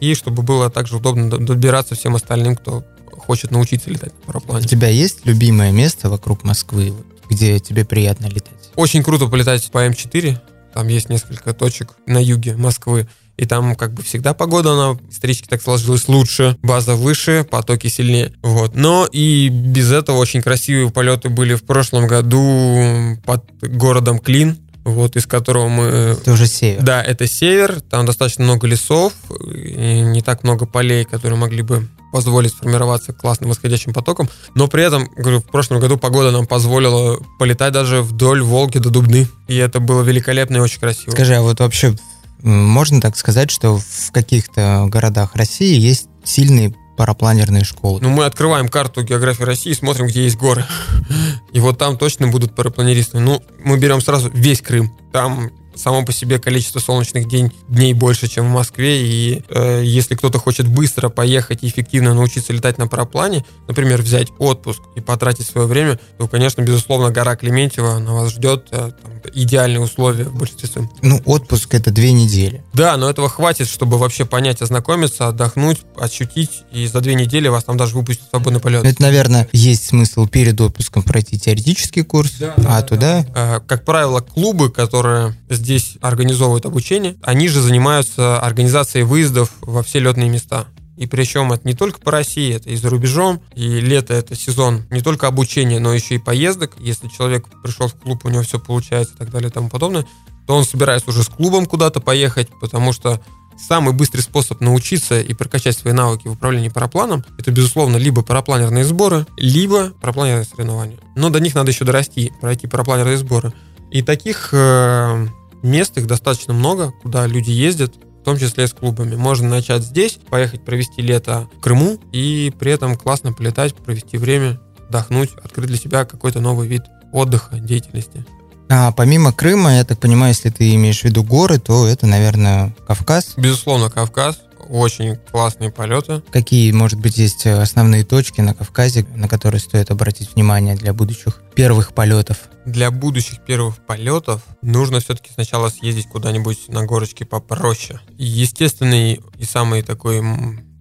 [0.00, 2.84] и чтобы было также удобно добираться всем остальным, кто
[3.26, 4.64] хочет научиться летать на параплане.
[4.64, 6.94] У тебя есть любимое место вокруг Москвы,
[7.28, 8.70] где тебе приятно летать?
[8.74, 10.38] Очень круто полетать по М4.
[10.74, 13.08] Там есть несколько точек на юге Москвы.
[13.36, 18.32] И там как бы всегда погода, она исторически так сложилась лучше, база выше, потоки сильнее.
[18.42, 18.74] Вот.
[18.74, 25.16] Но и без этого очень красивые полеты были в прошлом году под городом Клин, вот
[25.16, 25.84] из которого мы...
[25.84, 26.82] Это уже север.
[26.82, 29.12] Да, это север, там достаточно много лесов,
[29.52, 34.26] и не так много полей, которые могли бы позволить сформироваться классным восходящим потоком.
[34.54, 38.88] Но при этом, говорю, в прошлом году погода нам позволила полетать даже вдоль Волги до
[38.88, 39.28] Дубны.
[39.48, 41.10] И это было великолепно и очень красиво.
[41.10, 41.94] Скажи, а вот вообще
[42.42, 48.00] можно так сказать, что в каких-то городах России есть сильные парапланерные школы.
[48.00, 50.64] Ну, мы открываем карту географии России, смотрим, где есть горы.
[51.52, 53.18] И вот там точно будут парапланеристы.
[53.18, 54.90] Ну, мы берем сразу весь Крым.
[55.12, 60.14] Там само по себе количество солнечных день, дней больше, чем в Москве, и э, если
[60.14, 65.46] кто-то хочет быстро поехать и эффективно научиться летать на параплане, например, взять отпуск и потратить
[65.46, 70.36] свое время, то, конечно, безусловно, гора Клементьева на вас ждет, э, там, идеальные условия в
[70.36, 70.90] большинстве своем.
[71.02, 72.64] Ну, отпуск это две недели.
[72.72, 77.64] Да, но этого хватит, чтобы вообще понять, ознакомиться, отдохнуть, ощутить, и за две недели вас
[77.64, 78.84] там даже выпустят в свободный полет.
[78.84, 83.26] Это, наверное, есть смысл перед отпуском пройти теоретический курс, да, а да, туда...
[83.34, 83.60] Да.
[83.66, 85.34] Как правило, клубы, которые
[85.66, 90.66] здесь организовывают обучение, они же занимаются организацией выездов во все летные места.
[90.96, 93.42] И причем это не только по России, это и за рубежом.
[93.54, 96.72] И лето это сезон не только обучения, но еще и поездок.
[96.78, 100.06] Если человек пришел в клуб, у него все получается и так далее и тому подобное,
[100.46, 103.20] то он собирается уже с клубом куда-то поехать, потому что
[103.58, 108.84] самый быстрый способ научиться и прокачать свои навыки в управлении парапланом, это, безусловно, либо парапланерные
[108.84, 110.98] сборы, либо парапланерные соревнования.
[111.16, 113.52] Но до них надо еще дорасти, пройти парапланерные сборы.
[113.90, 115.26] И таких э,
[115.62, 119.14] мест их достаточно много, куда люди ездят, в том числе с клубами.
[119.16, 124.60] Можно начать здесь, поехать провести лето в Крыму и при этом классно полетать, провести время,
[124.88, 128.24] отдохнуть, открыть для себя какой-то новый вид отдыха, деятельности.
[128.68, 132.74] А помимо Крыма, я так понимаю, если ты имеешь в виду горы, то это, наверное,
[132.86, 133.34] Кавказ?
[133.36, 134.40] Безусловно, Кавказ.
[134.68, 136.22] Очень классные полеты.
[136.32, 141.40] Какие, может быть, есть основные точки на Кавказе, на которые стоит обратить внимание для будущих
[141.54, 142.38] первых полетов?
[142.66, 148.00] Для будущих первых полетов нужно все-таки сначала съездить куда-нибудь на горочке попроще.
[148.18, 150.20] естественный и самый такой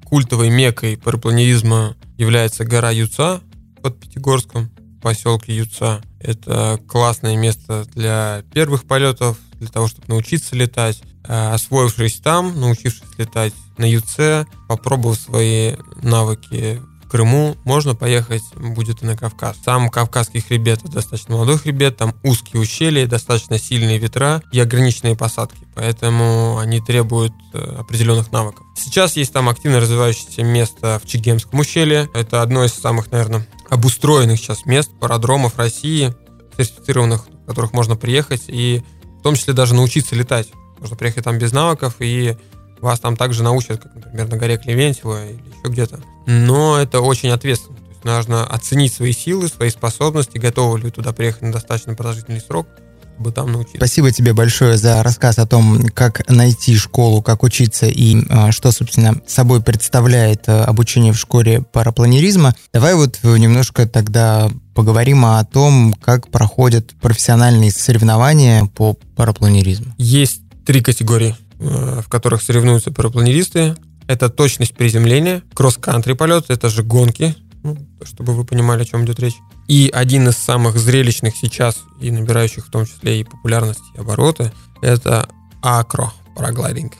[0.04, 3.42] культовой мекой парапланеризма является гора Юца
[3.84, 6.02] под Пятигорском, поселке Юца.
[6.20, 11.04] Это классное место для первых полетов, для того, чтобы научиться летать.
[11.28, 16.82] Э, освоившись там, научившись летать на ЮЦ, попробовав свои навыки
[17.16, 19.56] Крыму, можно поехать будет и на Кавказ.
[19.64, 25.16] Сам Кавказский хребет это достаточно молодой хребет, там узкие ущелья, достаточно сильные ветра и ограниченные
[25.16, 28.66] посадки, поэтому они требуют э, определенных навыков.
[28.76, 32.10] Сейчас есть там активно развивающееся место в Чегемском ущелье.
[32.14, 36.14] Это одно из самых, наверное, обустроенных сейчас мест, парадромов России,
[36.58, 38.84] сертифицированных, в которых можно приехать и
[39.20, 40.50] в том числе даже научиться летать.
[40.82, 42.36] Можно приехать там без навыков, и
[42.82, 46.00] вас там также научат, как, например, на горе Клевентьево или еще где-то.
[46.26, 47.78] Но это очень ответственно.
[47.78, 51.94] То есть нужно оценить свои силы, свои способности, готовы ли вы туда приехать на достаточно
[51.96, 52.68] продолжительный срок,
[53.16, 53.78] чтобы там научиться.
[53.78, 58.72] Спасибо тебе большое за рассказ о том, как найти школу, как учиться и э, что,
[58.72, 62.56] собственно, собой представляет э, обучение в школе парапланеризма.
[62.74, 69.94] Давай вот немножко тогда поговорим о том, как проходят профессиональные соревнования по парапланеризму.
[69.98, 73.76] Есть три категории, в которых соревнуются парапланеристы.
[74.08, 79.20] Это точность приземления, кросс-кантри полет, это же гонки, ну, чтобы вы понимали, о чем идет
[79.20, 79.36] речь.
[79.68, 84.52] И один из самых зрелищных сейчас и набирающих в том числе и популярность и обороты,
[84.82, 85.28] это
[85.64, 86.94] акро параглайдинг.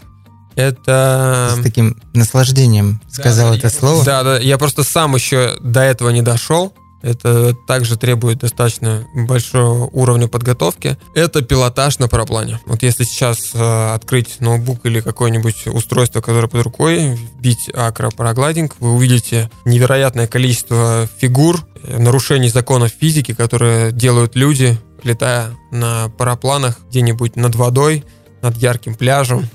[0.56, 1.54] Это...
[1.56, 4.06] С таким наслаждением сказал да, это я, слово.
[4.06, 6.74] Да, да, я просто сам еще до этого не дошел.
[7.06, 10.98] Это также требует достаточно большого уровня подготовки.
[11.14, 12.60] Это пилотаж на параплане.
[12.66, 18.94] Вот если сейчас э, открыть ноутбук или какое-нибудь устройство, которое под рукой, вбить акропарагладинг, вы
[18.94, 27.36] увидите невероятное количество фигур, э, нарушений законов физики, которые делают люди, летая на парапланах где-нибудь
[27.36, 28.04] над водой,
[28.42, 29.48] над ярким пляжем.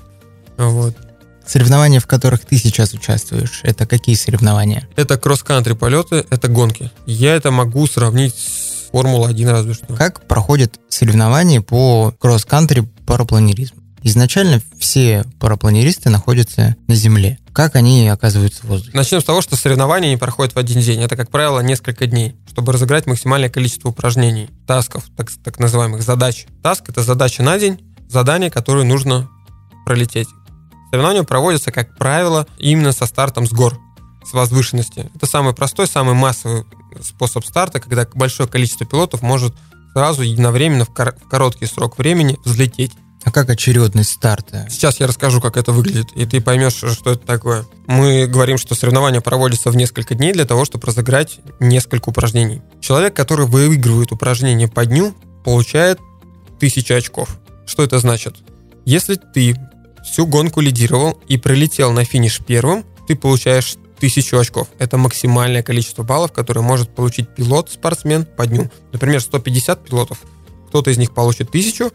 [0.56, 0.94] Вот.
[1.50, 4.86] Соревнования, в которых ты сейчас участвуешь, это какие соревнования?
[4.94, 6.92] Это кросс-кантри полеты, это гонки.
[7.06, 9.94] Я это могу сравнить с Формула-1 разве что.
[9.94, 13.82] Как проходят соревнования по кросс-кантри парапланеризму?
[14.04, 17.40] Изначально все парапланеристы находятся на Земле.
[17.52, 18.96] Как они оказываются в воздухе?
[18.96, 21.02] Начнем с того, что соревнования не проходят в один день.
[21.02, 26.46] Это, как правило, несколько дней, чтобы разыграть максимальное количество упражнений, тасков, так, так называемых задач.
[26.62, 29.28] Таск— это задача на день, задание, которое нужно
[29.84, 30.28] пролететь.
[30.90, 33.78] Соревнования проводятся, как правило, именно со стартом с гор,
[34.24, 35.10] с возвышенности.
[35.14, 36.64] Это самый простой, самый массовый
[37.02, 39.54] способ старта, когда большое количество пилотов может
[39.94, 42.92] сразу единовременно в, кор- в короткий срок времени взлететь.
[43.22, 44.66] А как очередность старта?
[44.70, 47.66] Сейчас я расскажу, как это выглядит, и ты поймешь, что это такое.
[47.86, 52.62] Мы говорим, что соревнования проводятся в несколько дней для того, чтобы разыграть несколько упражнений.
[52.80, 56.00] Человек, который выигрывает упражнение по дню, получает
[56.58, 57.38] тысячу очков.
[57.66, 58.36] Что это значит?
[58.86, 59.54] Если ты
[60.04, 64.68] всю гонку лидировал и пролетел на финиш первым, ты получаешь тысячу очков.
[64.78, 68.70] Это максимальное количество баллов, которое может получить пилот-спортсмен по дню.
[68.92, 70.18] Например, 150 пилотов.
[70.68, 71.92] Кто-то из них получит тысячу,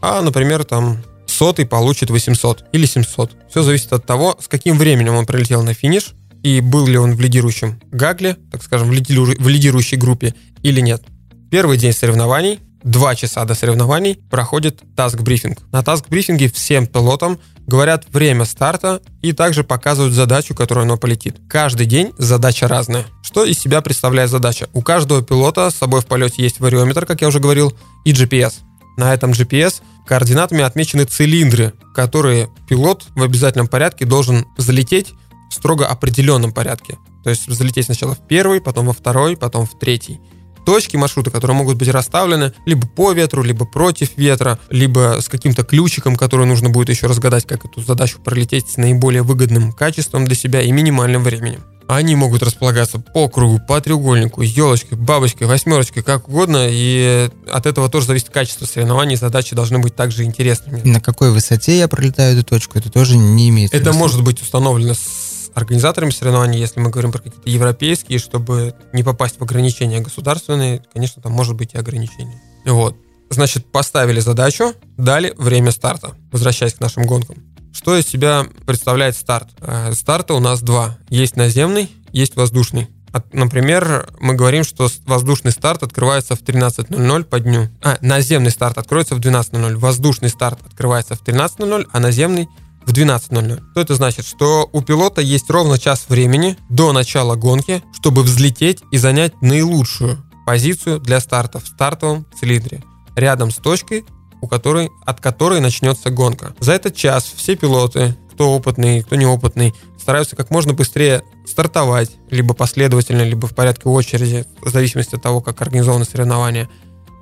[0.00, 3.36] а, например, там сотый получит 800 или 700.
[3.50, 7.14] Все зависит от того, с каким временем он пролетел на финиш и был ли он
[7.14, 11.02] в лидирующем гагле, так скажем, в, лидирующей группе или нет.
[11.50, 15.58] Первый день соревнований два часа до соревнований проходит таск-брифинг.
[15.72, 21.36] На таск-брифинге всем пилотам говорят время старта и также показывают задачу, которую оно полетит.
[21.48, 23.04] Каждый день задача разная.
[23.22, 24.68] Что из себя представляет задача?
[24.72, 28.54] У каждого пилота с собой в полете есть вариометр, как я уже говорил, и GPS.
[28.96, 35.12] На этом GPS координатами отмечены цилиндры, которые пилот в обязательном порядке должен залететь
[35.50, 36.96] в строго определенном порядке.
[37.24, 40.20] То есть залететь сначала в первый, потом во второй, потом в третий
[40.66, 45.62] точки маршрута, которые могут быть расставлены либо по ветру, либо против ветра, либо с каким-то
[45.62, 50.34] ключиком, который нужно будет еще разгадать, как эту задачу пролететь с наиболее выгодным качеством для
[50.34, 51.64] себя и минимальным временем.
[51.88, 57.88] Они могут располагаться по кругу, по треугольнику, елочкой, бабочкой, восьмерочкой, как угодно, и от этого
[57.88, 60.80] тоже зависит качество соревнований, задачи должны быть также интересными.
[60.82, 64.94] На какой высоте я пролетаю эту точку, это тоже не имеет Это может быть установлено
[64.94, 65.25] с
[65.56, 71.22] организаторами соревнований, если мы говорим про какие-то европейские, чтобы не попасть в ограничения государственные, конечно,
[71.22, 72.42] там может быть и ограничения.
[72.66, 72.94] Вот.
[73.30, 76.14] Значит, поставили задачу, дали время старта.
[76.30, 77.36] Возвращаясь к нашим гонкам.
[77.72, 79.48] Что из себя представляет старт?
[79.60, 80.98] Э, старта у нас два.
[81.08, 82.88] Есть наземный, есть воздушный.
[83.32, 87.70] Например, мы говорим, что воздушный старт открывается в 13.00 по дню.
[87.82, 89.76] А, наземный старт откроется в 12.00.
[89.76, 92.46] Воздушный старт открывается в 13.00, а наземный
[92.86, 93.60] в 12.00.
[93.72, 94.26] Что это значит?
[94.26, 100.18] Что у пилота есть ровно час времени до начала гонки, чтобы взлететь и занять наилучшую
[100.46, 102.84] позицию для старта в стартовом цилиндре,
[103.16, 104.04] рядом с точкой,
[104.40, 106.54] у которой, от которой начнется гонка.
[106.60, 112.54] За этот час все пилоты, кто опытный, кто неопытный, стараются как можно быстрее стартовать, либо
[112.54, 116.68] последовательно, либо в порядке очереди, в зависимости от того, как организованы соревнования,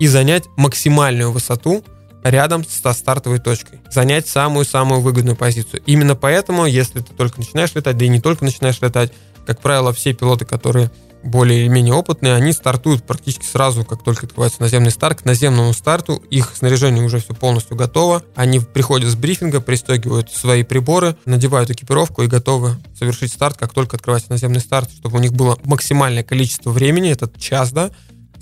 [0.00, 1.85] и занять максимальную высоту
[2.25, 3.81] рядом со стартовой точкой.
[3.91, 5.83] Занять самую-самую выгодную позицию.
[5.87, 9.13] Именно поэтому, если ты только начинаешь летать, да и не только начинаешь летать,
[9.47, 10.91] как правило, все пилоты, которые
[11.23, 15.23] более или менее опытные, они стартуют практически сразу, как только открывается наземный старт.
[15.23, 18.23] К наземному старту их снаряжение уже все полностью готово.
[18.35, 23.97] Они приходят с брифинга, пристегивают свои приборы, надевают экипировку и готовы совершить старт, как только
[23.97, 27.91] открывается наземный старт, чтобы у них было максимальное количество времени, этот час, да,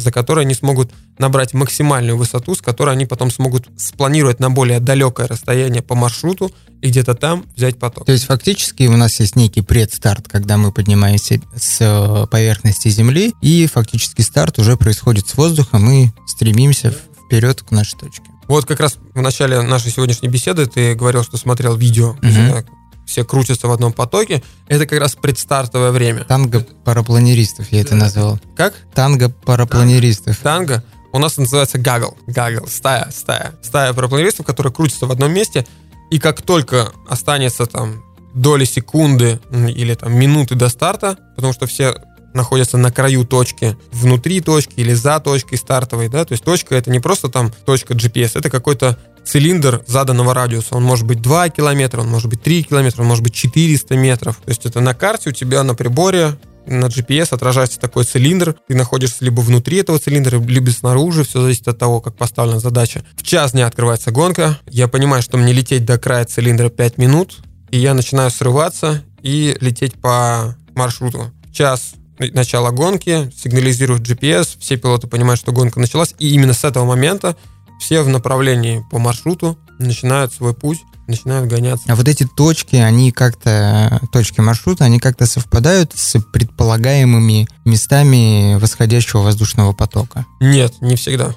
[0.03, 4.81] за который они смогут набрать максимальную высоту, с которой они потом смогут спланировать на более
[4.81, 8.07] далекое расстояние по маршруту и где-то там взять поток.
[8.07, 13.35] То есть фактически у нас есть некий предстарт, когда мы поднимаемся с э, поверхности Земли,
[13.41, 18.25] и фактически старт уже происходит с воздухом, и стремимся вперед к нашей точке.
[18.49, 22.65] Вот как раз в начале нашей сегодняшней беседы ты говорил, что смотрел видео, угу
[23.07, 26.25] все крутятся в одном потоке, это как раз предстартовое время.
[26.25, 28.39] Танго парапланеристов я это назвал.
[28.57, 28.75] Как?
[28.95, 30.37] Танго парапланеристов.
[30.39, 30.83] Танго?
[31.13, 32.17] У нас называется гагл.
[32.27, 33.55] Гагл, стая, стая.
[33.63, 35.67] Стая парапланеристов, которые крутятся в одном месте,
[36.11, 38.03] и как только останется там
[38.35, 41.95] доли секунды или там минуты до старта, потому что все
[42.35, 46.91] находятся на краю точки, внутри точки или за точкой стартовой, да, то есть точка это
[46.91, 50.77] не просто там точка GPS, это какой-то цилиндр заданного радиуса.
[50.77, 54.37] Он может быть 2 километра, он может быть 3 километра, он может быть 400 метров.
[54.37, 58.77] То есть это на карте у тебя на приборе на GPS отражается такой цилиндр, ты
[58.77, 63.05] находишься либо внутри этого цилиндра, либо снаружи, все зависит от того, как поставлена задача.
[63.17, 67.39] В час дня открывается гонка, я понимаю, что мне лететь до края цилиндра 5 минут,
[67.71, 71.33] и я начинаю срываться и лететь по маршруту.
[71.53, 71.95] Час
[72.31, 77.37] начала гонки, сигнализирует GPS, все пилоты понимают, что гонка началась, и именно с этого момента
[77.81, 81.85] все в направлении по маршруту начинают свой путь, начинают гоняться.
[81.89, 89.21] А вот эти точки, они как-то, точки маршрута, они как-то совпадают с предполагаемыми местами восходящего
[89.21, 90.27] воздушного потока?
[90.41, 91.35] Нет, не всегда.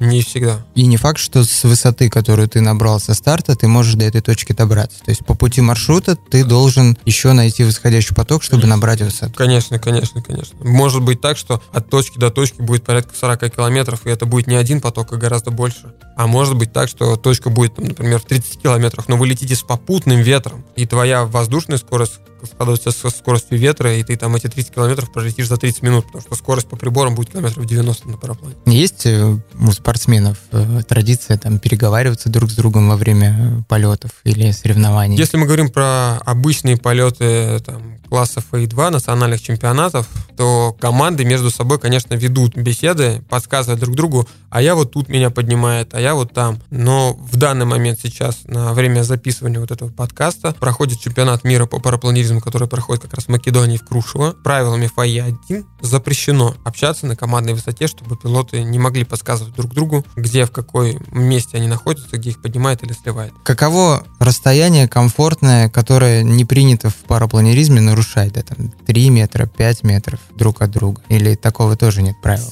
[0.00, 0.64] Не всегда.
[0.74, 4.22] И не факт, что с высоты, которую ты набрал со старта, ты можешь до этой
[4.22, 4.98] точки добраться.
[5.04, 9.34] То есть по пути маршрута ты должен еще найти восходящий поток, чтобы набрать высоту.
[9.36, 10.58] Конечно, конечно, конечно.
[10.64, 14.46] Может быть так, что от точки до точки будет порядка 40 километров, и это будет
[14.46, 15.92] не один поток, а гораздо больше.
[16.16, 19.62] А может быть так, что точка будет, например, в 30 километрах, но вы летите с
[19.62, 24.74] попутным ветром, и твоя воздушная скорость складывается со скоростью ветра, и ты там эти 30
[24.74, 28.54] километров пролетишь за 30 минут, потому что скорость по приборам будет километров 90 на параплане.
[28.66, 34.50] Есть э, у спортсменов э, традиция там переговариваться друг с другом во время полетов или
[34.50, 35.16] соревнований?
[35.16, 41.78] Если мы говорим про обычные полеты там, классов А2, национальных чемпионатов, то команды между собой,
[41.78, 46.32] конечно, ведут беседы, подсказывают друг другу, а я вот тут меня поднимает, а я вот
[46.32, 46.60] там.
[46.70, 51.78] Но в данный момент сейчас, на время записывания вот этого подкаста, проходит чемпионат мира по
[52.30, 54.32] парапланеризму, который проходит как раз в Македонии, в Крушево.
[54.32, 60.46] Правилами ФАИ-1 запрещено общаться на командной высоте, чтобы пилоты не могли подсказывать друг другу, где,
[60.46, 63.32] в какой месте они находятся, где их поднимает или сливает.
[63.44, 68.36] Каково расстояние комфортное, которое не принято в парапланеризме, нарушать?
[68.36, 71.02] Это там 3 метра, 5 метров друг от друга?
[71.08, 72.46] Или такого тоже нет правил?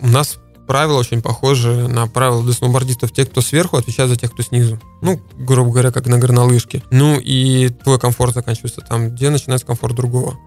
[0.00, 3.12] У нас правила очень похожи на правила для сноубордистов.
[3.12, 4.78] Те, кто сверху, отвечают за тех, кто снизу.
[5.00, 6.82] Ну, грубо говоря, как на горнолыжке.
[6.90, 10.38] Ну и твой комфорт заканчивается там, где начинается комфорт другого.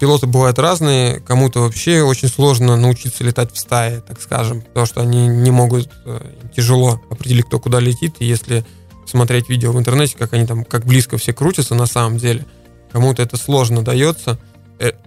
[0.00, 1.20] Пилоты бывают разные.
[1.20, 5.90] Кому-то вообще очень сложно научиться летать в стае, так скажем, потому что они не могут,
[6.04, 6.20] э,
[6.54, 8.16] тяжело определить, кто куда летит.
[8.20, 8.64] И если
[9.04, 12.46] смотреть видео в интернете, как они там, как близко все крутятся на самом деле,
[12.90, 14.38] кому-то это сложно дается.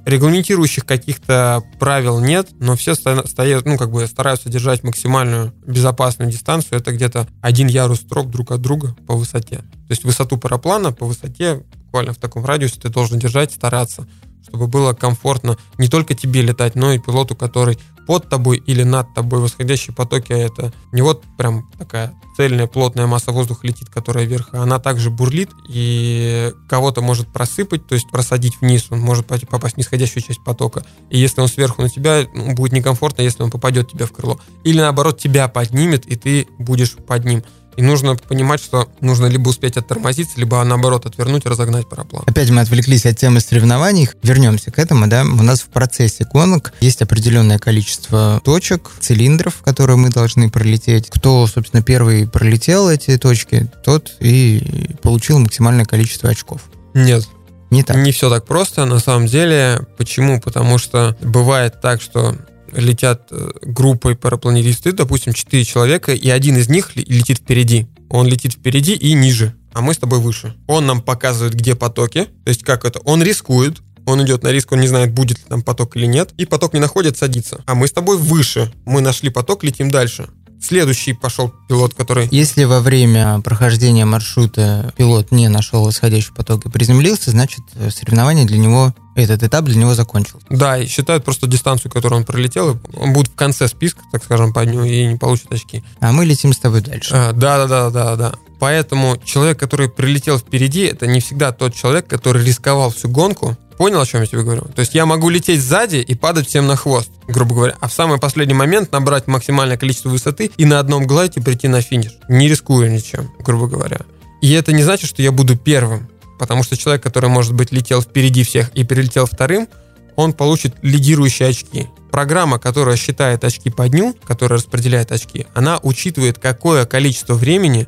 [0.10, 6.80] Регламентирующих каких-то правил нет, но все стоят, ну, как бы стараются держать максимальную безопасную дистанцию.
[6.80, 9.58] Это где-то один ярус строк друг от друга по высоте.
[9.58, 14.08] То есть высоту параплана по высоте буквально в таком радиусе ты должен держать, стараться,
[14.48, 17.78] чтобы было комфортно не только тебе летать, но и пилоту, который
[18.10, 23.32] под тобой или над тобой восходящие потоки, это не вот прям такая цельная плотная масса
[23.32, 28.62] воздуха летит, которая вверх, а она также бурлит и кого-то может просыпать, то есть просадить
[28.62, 30.84] вниз, он может попасть в нисходящую часть потока.
[31.12, 34.40] И если он сверху на тебя, ну, будет некомфортно, если он попадет тебе в крыло.
[34.64, 37.44] Или наоборот, тебя поднимет, и ты будешь под ним.
[37.80, 42.24] И нужно понимать, что нужно либо успеть оттормозиться, либо наоборот отвернуть и разогнать параплан.
[42.28, 44.10] Опять мы отвлеклись от темы соревнований.
[44.22, 45.22] Вернемся к этому, да.
[45.22, 51.10] У нас в процессе гонок есть определенное количество точек, цилиндров, которые мы должны пролететь.
[51.10, 56.64] Кто, собственно, первый пролетел эти точки, тот и получил максимальное количество очков.
[56.94, 57.30] Нет,
[57.70, 57.96] не так.
[57.96, 59.88] Не все так просто, на самом деле.
[59.98, 60.42] Почему?
[60.42, 62.36] Потому что бывает так, что
[62.74, 67.88] летят э, группой парапланеристы, допустим, 4 человека, и один из них летит впереди.
[68.10, 70.56] Он летит впереди и ниже, а мы с тобой выше.
[70.68, 74.72] Он нам показывает, где потоки, то есть как это, он рискует, он идет на риск,
[74.72, 77.62] он не знает, будет ли там поток или нет, и поток не находит, садится.
[77.66, 80.28] А мы с тобой выше, мы нашли поток, летим дальше.
[80.62, 82.28] Следующий пошел пилот, который...
[82.32, 88.58] Если во время прохождения маршрута пилот не нашел восходящий поток и приземлился, значит соревнование для
[88.58, 88.94] него,
[89.24, 90.46] этот этап для него закончился.
[90.50, 94.54] Да, и считают просто дистанцию, которую он пролетел, он будет в конце списка, так скажем,
[94.54, 95.84] по дню и не получит очки.
[96.00, 97.14] А мы летим с тобой дальше.
[97.14, 98.34] А, да, да, да, да, да.
[98.60, 104.02] Поэтому человек, который прилетел впереди, это не всегда тот человек, который рисковал всю гонку, Понял,
[104.02, 104.64] о чем я тебе говорю?
[104.76, 107.94] То есть я могу лететь сзади и падать всем на хвост, грубо говоря, а в
[107.94, 112.50] самый последний момент набрать максимальное количество высоты и на одном глайде прийти на финиш, не
[112.50, 114.00] рискуя ничем, грубо говоря.
[114.42, 116.10] И это не значит, что я буду первым,
[116.40, 119.68] потому что человек, который, может быть, летел впереди всех и перелетел вторым,
[120.16, 121.88] он получит лидирующие очки.
[122.12, 127.88] Программа, которая считает очки по дню, которая распределяет очки, она учитывает, какое количество времени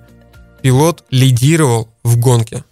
[0.62, 2.64] пилот лидировал в гонке.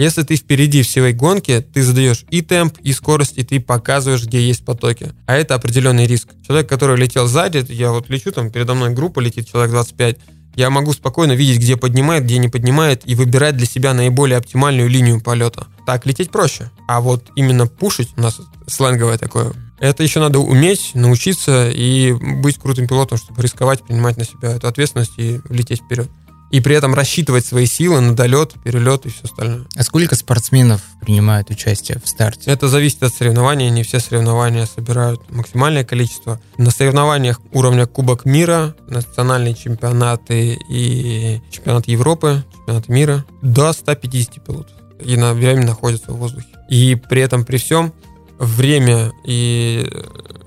[0.00, 4.40] Если ты впереди всей гонки, ты задаешь и темп, и скорость, и ты показываешь, где
[4.40, 5.12] есть потоки.
[5.26, 6.28] А это определенный риск.
[6.46, 10.16] Человек, который летел сзади, я вот лечу, там передо мной группа летит, человек 25,
[10.54, 14.88] я могу спокойно видеть, где поднимает, где не поднимает, и выбирать для себя наиболее оптимальную
[14.88, 15.66] линию полета.
[15.86, 16.70] Так лететь проще.
[16.88, 22.58] А вот именно пушить, у нас сленговое такое, это еще надо уметь, научиться и быть
[22.58, 26.08] крутым пилотом, чтобы рисковать, принимать на себя эту ответственность и лететь вперед
[26.50, 29.66] и при этом рассчитывать свои силы на долет, перелет и все остальное.
[29.76, 32.50] А сколько спортсменов принимают участие в старте?
[32.50, 33.70] Это зависит от соревнований.
[33.70, 36.40] Не все соревнования собирают максимальное количество.
[36.58, 44.76] На соревнованиях уровня Кубок мира, национальные чемпионаты и чемпионат Европы, чемпионат мира до 150 пилотов.
[45.04, 46.48] И на время находятся в воздухе.
[46.68, 47.92] И при этом, при всем,
[48.38, 49.88] время и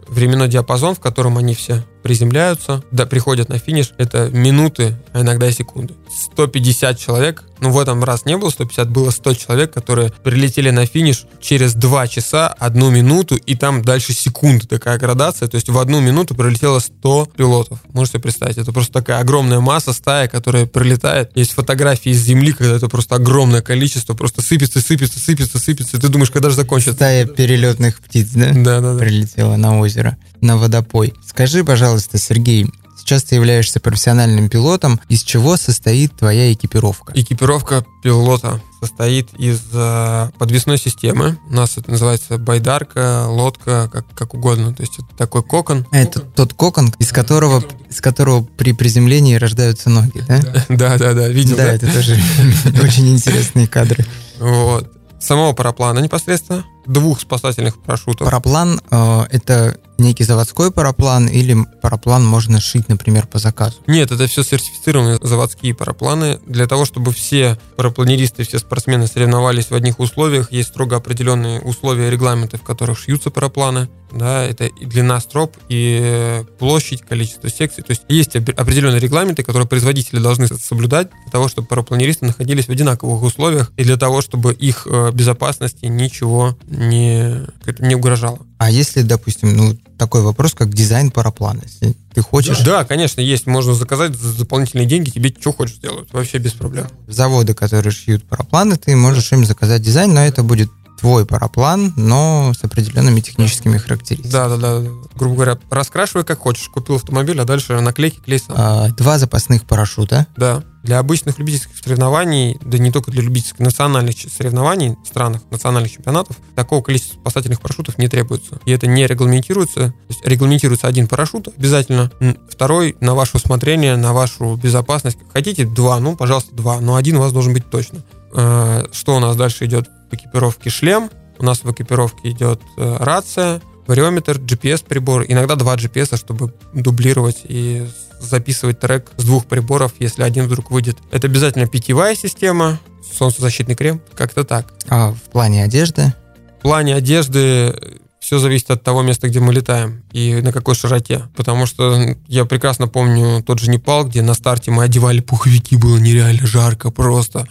[0.08, 5.48] временной диапазон, в котором они все приземляются, да, приходят на финиш, это минуты, а иногда
[5.48, 5.96] и секунды.
[6.34, 10.86] 150 человек, ну в этом раз не было 150, было 100 человек, которые прилетели на
[10.86, 15.78] финиш через 2 часа, 1 минуту, и там дальше секунды такая градация, то есть в
[15.80, 17.80] одну минуту прилетело 100 пилотов.
[17.94, 21.32] Можете представить, это просто такая огромная масса, стая, которая прилетает.
[21.36, 26.00] Есть фотографии из земли, когда это просто огромное количество, просто сыпется, сыпется, сыпется, сыпется, и
[26.00, 26.94] ты думаешь, когда же закончится.
[26.94, 28.52] Стая перелетных птиц, да?
[28.54, 29.00] Да, да, да.
[29.00, 31.14] Прилетела на озеро, на водопой.
[31.26, 32.66] Скажи, пожалуйста, пожалуйста, Сергей,
[32.98, 35.00] сейчас ты являешься профессиональным пилотом.
[35.10, 37.14] Из чего состоит твоя экипировка?
[37.16, 41.38] Экипировка пилота состоит из э, подвесной системы.
[41.48, 44.74] У нас это называется байдарка, лодка, как, как угодно.
[44.74, 45.86] То есть это такой кокон.
[45.92, 50.40] А это тот кокон, из которого, из которого при приземлении рождаются ноги, да?
[50.70, 51.58] Да, да, да, видел.
[51.58, 52.18] Да, это тоже
[52.84, 54.04] очень интересные кадры.
[54.40, 54.92] Вот.
[55.20, 58.26] Самого параплана непосредственно, двух спасательных парашютов.
[58.26, 63.78] Параплан э, это некий заводской параплан или параплан можно шить, например, по заказу?
[63.88, 66.40] Нет, это все сертифицированные заводские парапланы.
[66.46, 72.10] Для того, чтобы все парапланеристы, все спортсмены соревновались в одних условиях, есть строго определенные условия
[72.10, 73.90] регламенты, в которых шьются парапланы.
[74.12, 77.84] Да, это и длина строп, и площадь, количество секций.
[77.84, 82.70] То есть есть определенные регламенты, которые производители должны соблюдать для того, чтобы парапланеристы находились в
[82.70, 87.46] одинаковых условиях и для того, чтобы их э, безопасности ничего не,
[87.80, 88.40] не угрожало.
[88.58, 92.60] А если, допустим, ну, такой вопрос, как дизайн параплана, если ты хочешь...
[92.60, 93.48] Да, конечно, есть.
[93.48, 96.88] Можно заказать за дополнительные деньги, тебе что хочешь сделать, вообще без проблем.
[97.08, 100.70] Заводы, которые шьют парапланы, ты можешь им заказать дизайн, но это будет
[101.04, 104.32] твой параплан, но с определенными техническими характеристиками.
[104.32, 104.90] Да, да, да.
[105.16, 106.70] Грубо говоря, раскрашивай как хочешь.
[106.70, 108.56] Купил автомобиль, а дальше наклейки клей сам.
[108.58, 110.28] А, два запасных парашюта.
[110.38, 110.64] Да.
[110.82, 116.38] Для обычных любительских соревнований, да не только для любительских национальных соревнований в странах, национальных чемпионатов,
[116.56, 118.62] такого количества спасательных парашютов не требуется.
[118.64, 119.90] И это не регламентируется.
[119.90, 122.12] То есть регламентируется один парашют обязательно,
[122.50, 125.18] второй на ваше усмотрение, на вашу безопасность.
[125.34, 128.00] Хотите два, ну, пожалуйста, два, но один у вас должен быть точно.
[128.34, 129.90] А, что у нас дальше идет?
[130.14, 131.10] В экипировке шлем,
[131.40, 137.88] у нас в экипировке идет э, рация, вариометр, GPS-прибор, иногда два GPS, чтобы дублировать и
[138.20, 140.98] записывать трек с двух приборов, если один вдруг выйдет.
[141.12, 142.80] Это обязательно питьевая система,
[143.14, 144.74] солнцезащитный крем, как-то так.
[144.88, 146.14] А в плане одежды?
[146.60, 151.24] В плане одежды все зависит от того места, где мы летаем и на какой широте.
[151.36, 155.98] Потому что я прекрасно помню тот же Непал, где на старте мы одевали пуховики, было
[155.98, 157.46] нереально жарко просто.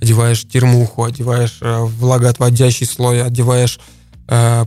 [0.00, 3.78] Одеваешь термуху, одеваешь э, влагоотводящий слой, одеваешь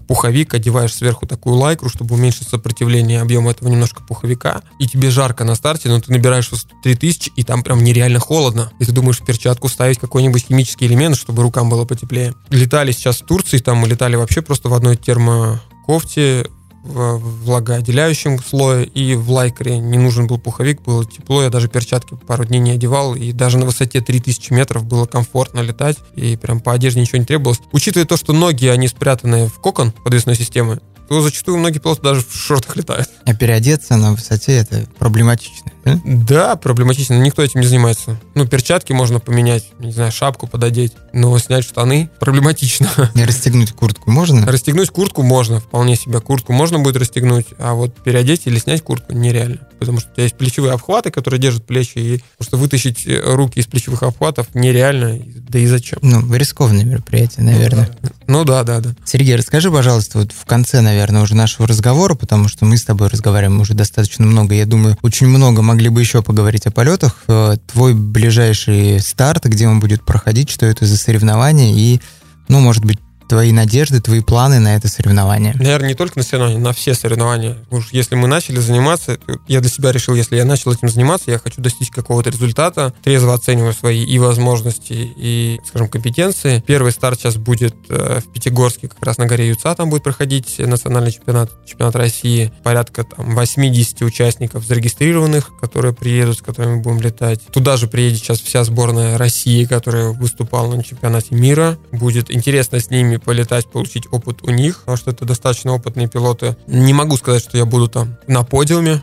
[0.08, 5.44] пуховик, одеваешь сверху такую лайкру, чтобы уменьшить сопротивление объема этого немножко пуховика, и тебе жарко
[5.44, 6.50] на старте, но ты набираешь
[6.84, 8.72] 3000, и там прям нереально холодно.
[8.80, 12.34] И ты думаешь в перчатку вставить какой-нибудь химический элемент, чтобы рукам было потеплее.
[12.50, 16.48] Летали сейчас в Турции, там мы летали вообще просто в одной термокофте,
[16.90, 22.18] в влагоотделяющем слое и в лайкере не нужен был пуховик, было тепло, я даже перчатки
[22.28, 26.60] пару дней не одевал, и даже на высоте 3000 метров было комфортно летать, и прям
[26.60, 27.62] по одежде ничего не требовалось.
[27.72, 32.22] Учитывая то, что ноги, они спрятаны в кокон подвесной системы, то зачастую многие пилоты даже
[32.22, 33.10] в шортах летают.
[33.26, 36.00] А переодеться на высоте это проблематично, да?
[36.04, 37.20] Да, проблематично.
[37.20, 38.20] Никто этим не занимается.
[38.36, 42.90] Ну, перчатки можно поменять, не знаю, шапку пододеть, но снять штаны проблематично.
[43.16, 44.46] И расстегнуть куртку можно?
[44.46, 46.20] Расстегнуть куртку можно, вполне себе.
[46.20, 49.60] Куртку можно будет расстегнуть, а вот переодеть или снять куртку нереально.
[49.80, 53.60] Потому что у тебя есть плечевые обхваты, которые держат плечи, и просто вытащить э, руки
[53.60, 56.00] из плечевых обхватов нереально, да и зачем?
[56.02, 57.90] Ну, рискованное мероприятие, наверное.
[58.28, 58.92] Ну да, да, да.
[59.06, 63.08] Сергей, расскажи, пожалуйста, вот в конце, наверное, уже нашего разговора, потому что мы с тобой
[63.08, 64.54] разговариваем уже достаточно много.
[64.54, 67.16] Я думаю, очень много могли бы еще поговорить о полетах.
[67.28, 72.02] Э, твой ближайший старт, где он будет проходить, что это за соревнования и,
[72.48, 72.98] ну, может быть,
[73.30, 75.54] твои надежды, твои планы на это соревнование?
[75.54, 77.58] Наверное, не только на соревнования, на все соревнования.
[77.70, 81.38] Уж если мы начали заниматься, я для себя решил, если я начал этим заниматься, я
[81.38, 86.64] хочу достичь какого-то результата, трезво оцениваю свои и возможности, и, скажем, компетенции.
[86.66, 90.58] Первый старт сейчас будет э, в Пятигорске, как раз на горе Юца, там будет проходить
[90.58, 92.52] национальный чемпионат, чемпионат России.
[92.64, 97.46] Порядка там 80 участников зарегистрированных, которые приедут, с которыми будем летать.
[97.52, 101.78] Туда же приедет сейчас вся сборная России, которая выступала на чемпионате мира.
[101.92, 106.58] Будет интересно с ними полетать, получить опыт у них, потому что это достаточно опытные пилоты.
[106.68, 109.02] Не могу сказать, что я буду там на подиуме,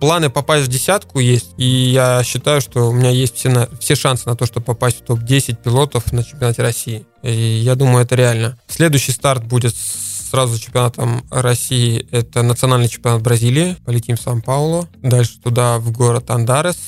[0.00, 3.94] планы попасть в десятку есть, и я считаю, что у меня есть все, на, все
[3.94, 7.06] шансы на то, чтобы попасть в топ-10 пилотов на чемпионате России.
[7.22, 8.58] И я думаю, это реально.
[8.66, 12.06] Следующий старт будет сразу за чемпионатом России.
[12.10, 13.76] Это национальный чемпионат Бразилии.
[13.84, 14.88] Полетим в Сан-Паулу.
[15.02, 16.78] Дальше туда, в город Андарес.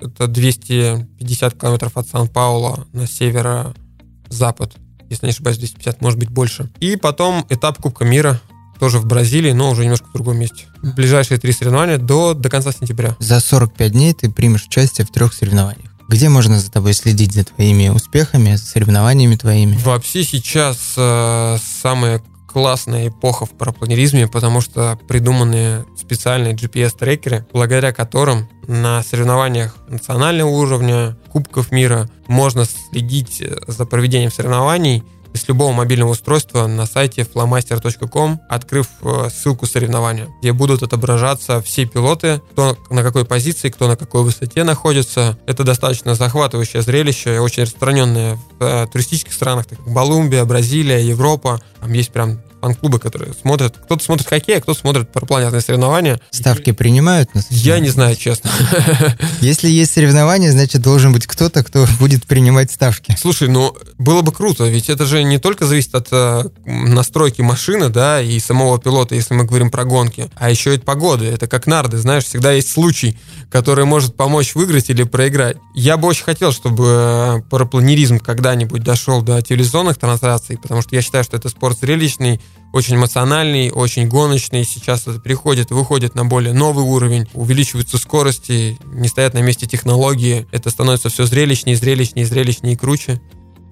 [0.00, 4.74] Это 250 километров от Сан-Паула на северо-запад
[5.10, 6.70] если не ошибаюсь, 250, может быть больше.
[6.80, 8.40] И потом этап Кубка мира,
[8.78, 10.66] тоже в Бразилии, но уже немножко в другом месте.
[10.82, 13.16] Ближайшие три соревнования до, до конца сентября.
[13.18, 15.90] За 45 дней ты примешь участие в трех соревнованиях.
[16.08, 19.76] Где можно за тобой следить за твоими успехами, за соревнованиями твоими?
[19.76, 22.22] Вообще сейчас э, самая
[22.54, 31.18] классная эпоха в парапланеризме, потому что придуманы специальные GPS-трекеры, благодаря которым на соревнованиях национального уровня,
[31.32, 35.02] Кубков мира можно следить за проведением соревнований
[35.34, 41.86] с любого мобильного устройства на сайте flamaster.com, открыв э, ссылку соревнования, где будут отображаться все
[41.86, 45.36] пилоты, кто на какой позиции, кто на какой высоте находится.
[45.46, 51.60] Это достаточно захватывающее зрелище, очень распространенное в э, туристических странах, так как Колумбия, Бразилия, Европа.
[51.80, 53.76] Там есть прям фан-клубы, которые смотрят.
[53.76, 56.18] Кто-то смотрит хоккей, а кто-то смотрит парапланетные соревнования.
[56.30, 57.34] Ставки принимают?
[57.34, 58.50] На Я не знаю, честно.
[59.42, 63.14] Если есть соревнования, значит, должен быть кто-то, кто будет принимать ставки.
[63.18, 67.90] Слушай, ну, было бы круто, ведь это же не только зависит от э, настройки машины,
[67.90, 71.26] да, и самого пилота, если мы говорим про гонки, а еще и от погоды.
[71.26, 73.18] Это как нарды, знаешь, всегда есть случай,
[73.50, 75.58] который может помочь выиграть или проиграть.
[75.74, 81.02] Я бы очень хотел, чтобы э, парапланеризм когда-нибудь дошел до телевизионных трансляций, потому что я
[81.02, 82.40] считаю, что это спорт зрелищный,
[82.74, 84.64] очень эмоциональный, очень гоночный.
[84.64, 90.48] Сейчас это переходит, выходит на более новый уровень, увеличиваются скорости, не стоят на месте технологии.
[90.50, 93.20] Это становится все зрелищнее, зрелищнее, зрелищнее и круче.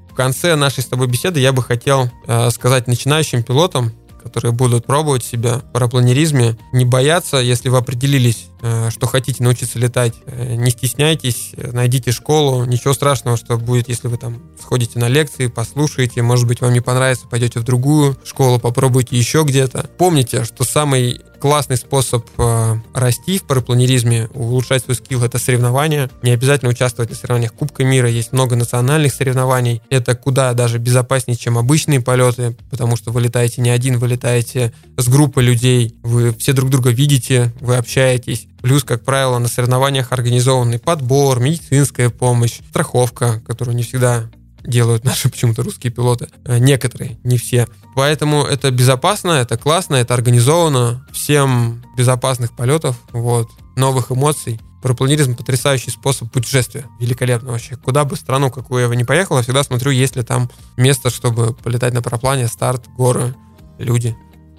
[0.09, 3.91] В конце нашей с тобой беседы я бы хотел э, сказать начинающим пилотам,
[4.23, 9.79] которые будут пробовать себя в парапланеризме, не бояться, если вы определились, э, что хотите научиться
[9.79, 15.09] летать, э, не стесняйтесь, найдите школу, ничего страшного, что будет, если вы там сходите на
[15.09, 19.91] лекции, послушаете, может быть, вам не понравится, пойдете в другую школу, попробуйте еще где-то.
[19.99, 26.09] Помните, что самый классный способ э, расти в парапланеризме, улучшать свой скилл, это соревнования.
[26.23, 29.83] Не обязательно участвовать на соревнованиях Кубка мира, есть много национальных соревнований.
[29.91, 34.73] Это куда даже безопаснее, чем обычные полеты, потому что вы летаете не один, вы летаете
[34.97, 38.47] с группой людей, вы все друг друга видите, вы общаетесь.
[38.61, 44.31] Плюс, как правило, на соревнованиях организованный подбор, медицинская помощь, страховка, которую не всегда
[44.65, 46.29] делают наши почему-то русские пилоты.
[46.45, 47.67] Э, некоторые, не все.
[47.95, 51.07] Поэтому это безопасно, это классно, это организовано.
[51.13, 54.61] Всем безопасных полетов, вот, новых эмоций.
[54.83, 56.87] Парапланеризм– потрясающий способ путешествия.
[56.99, 57.77] Великолепно вообще.
[57.77, 61.11] Куда бы страну, какую я бы не поехал, я всегда смотрю, есть ли там место,
[61.11, 63.35] чтобы полетать на параплане, старт, горы,
[63.79, 64.17] люди.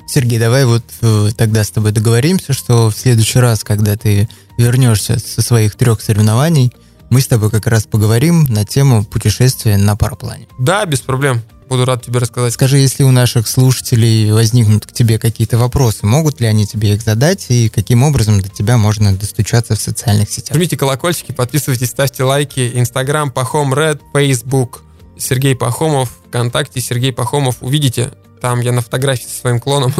[0.07, 5.19] Сергей, давай вот э, тогда с тобой договоримся, что в следующий раз, когда ты вернешься
[5.19, 6.71] со своих трех соревнований,
[7.09, 10.47] мы с тобой как раз поговорим на тему путешествия на параплане.
[10.57, 11.41] Да, без проблем.
[11.67, 12.53] Буду рад тебе рассказать.
[12.53, 17.01] Скажи, если у наших слушателей возникнут к тебе какие-то вопросы, могут ли они тебе их
[17.01, 20.55] задать и каким образом до тебя можно достучаться в социальных сетях?
[20.55, 22.71] Жмите колокольчики, подписывайтесь, ставьте лайки.
[22.75, 24.83] Инстаграм Пахом Ред, Фейсбук
[25.17, 27.57] Сергей Пахомов, ВКонтакте Сергей Пахомов.
[27.61, 28.11] Увидите,
[28.41, 29.93] там я на фотографии со своим клоном,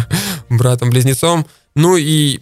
[0.48, 1.46] братом-близнецом.
[1.74, 2.40] Ну и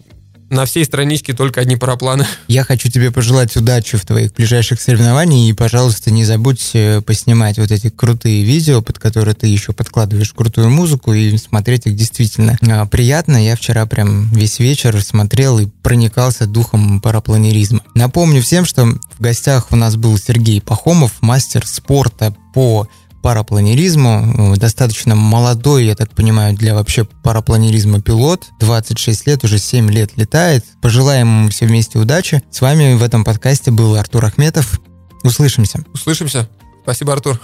[0.53, 2.25] на всей страничке только одни парапланы.
[2.47, 7.57] Я хочу тебе пожелать удачи в твоих ближайших соревнованиях и, пожалуйста, не забудь э, поснимать
[7.57, 12.57] вот эти крутые видео, под которые ты еще подкладываешь крутую музыку и смотреть их действительно
[12.61, 13.43] а, приятно.
[13.43, 17.81] Я вчера прям весь вечер смотрел и проникался духом парапланеризма.
[17.95, 22.87] Напомню всем, что в гостях у нас был Сергей Пахомов, мастер спорта по
[23.23, 24.53] парапланеризму.
[24.53, 28.43] Э, достаточно молодой, я так понимаю, для вообще парапланеризма пилот.
[28.59, 30.63] 26 лет, уже 7 лет летает.
[30.81, 32.43] Пожелаем ему все вместе удачи.
[32.51, 34.79] С вами в этом подкасте был Артур Ахметов.
[35.23, 35.83] Услышимся.
[35.93, 36.47] Услышимся.
[36.83, 37.39] Спасибо, Артур.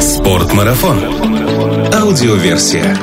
[0.00, 1.94] Спортмарафон.
[1.94, 2.96] Аудиоверсия.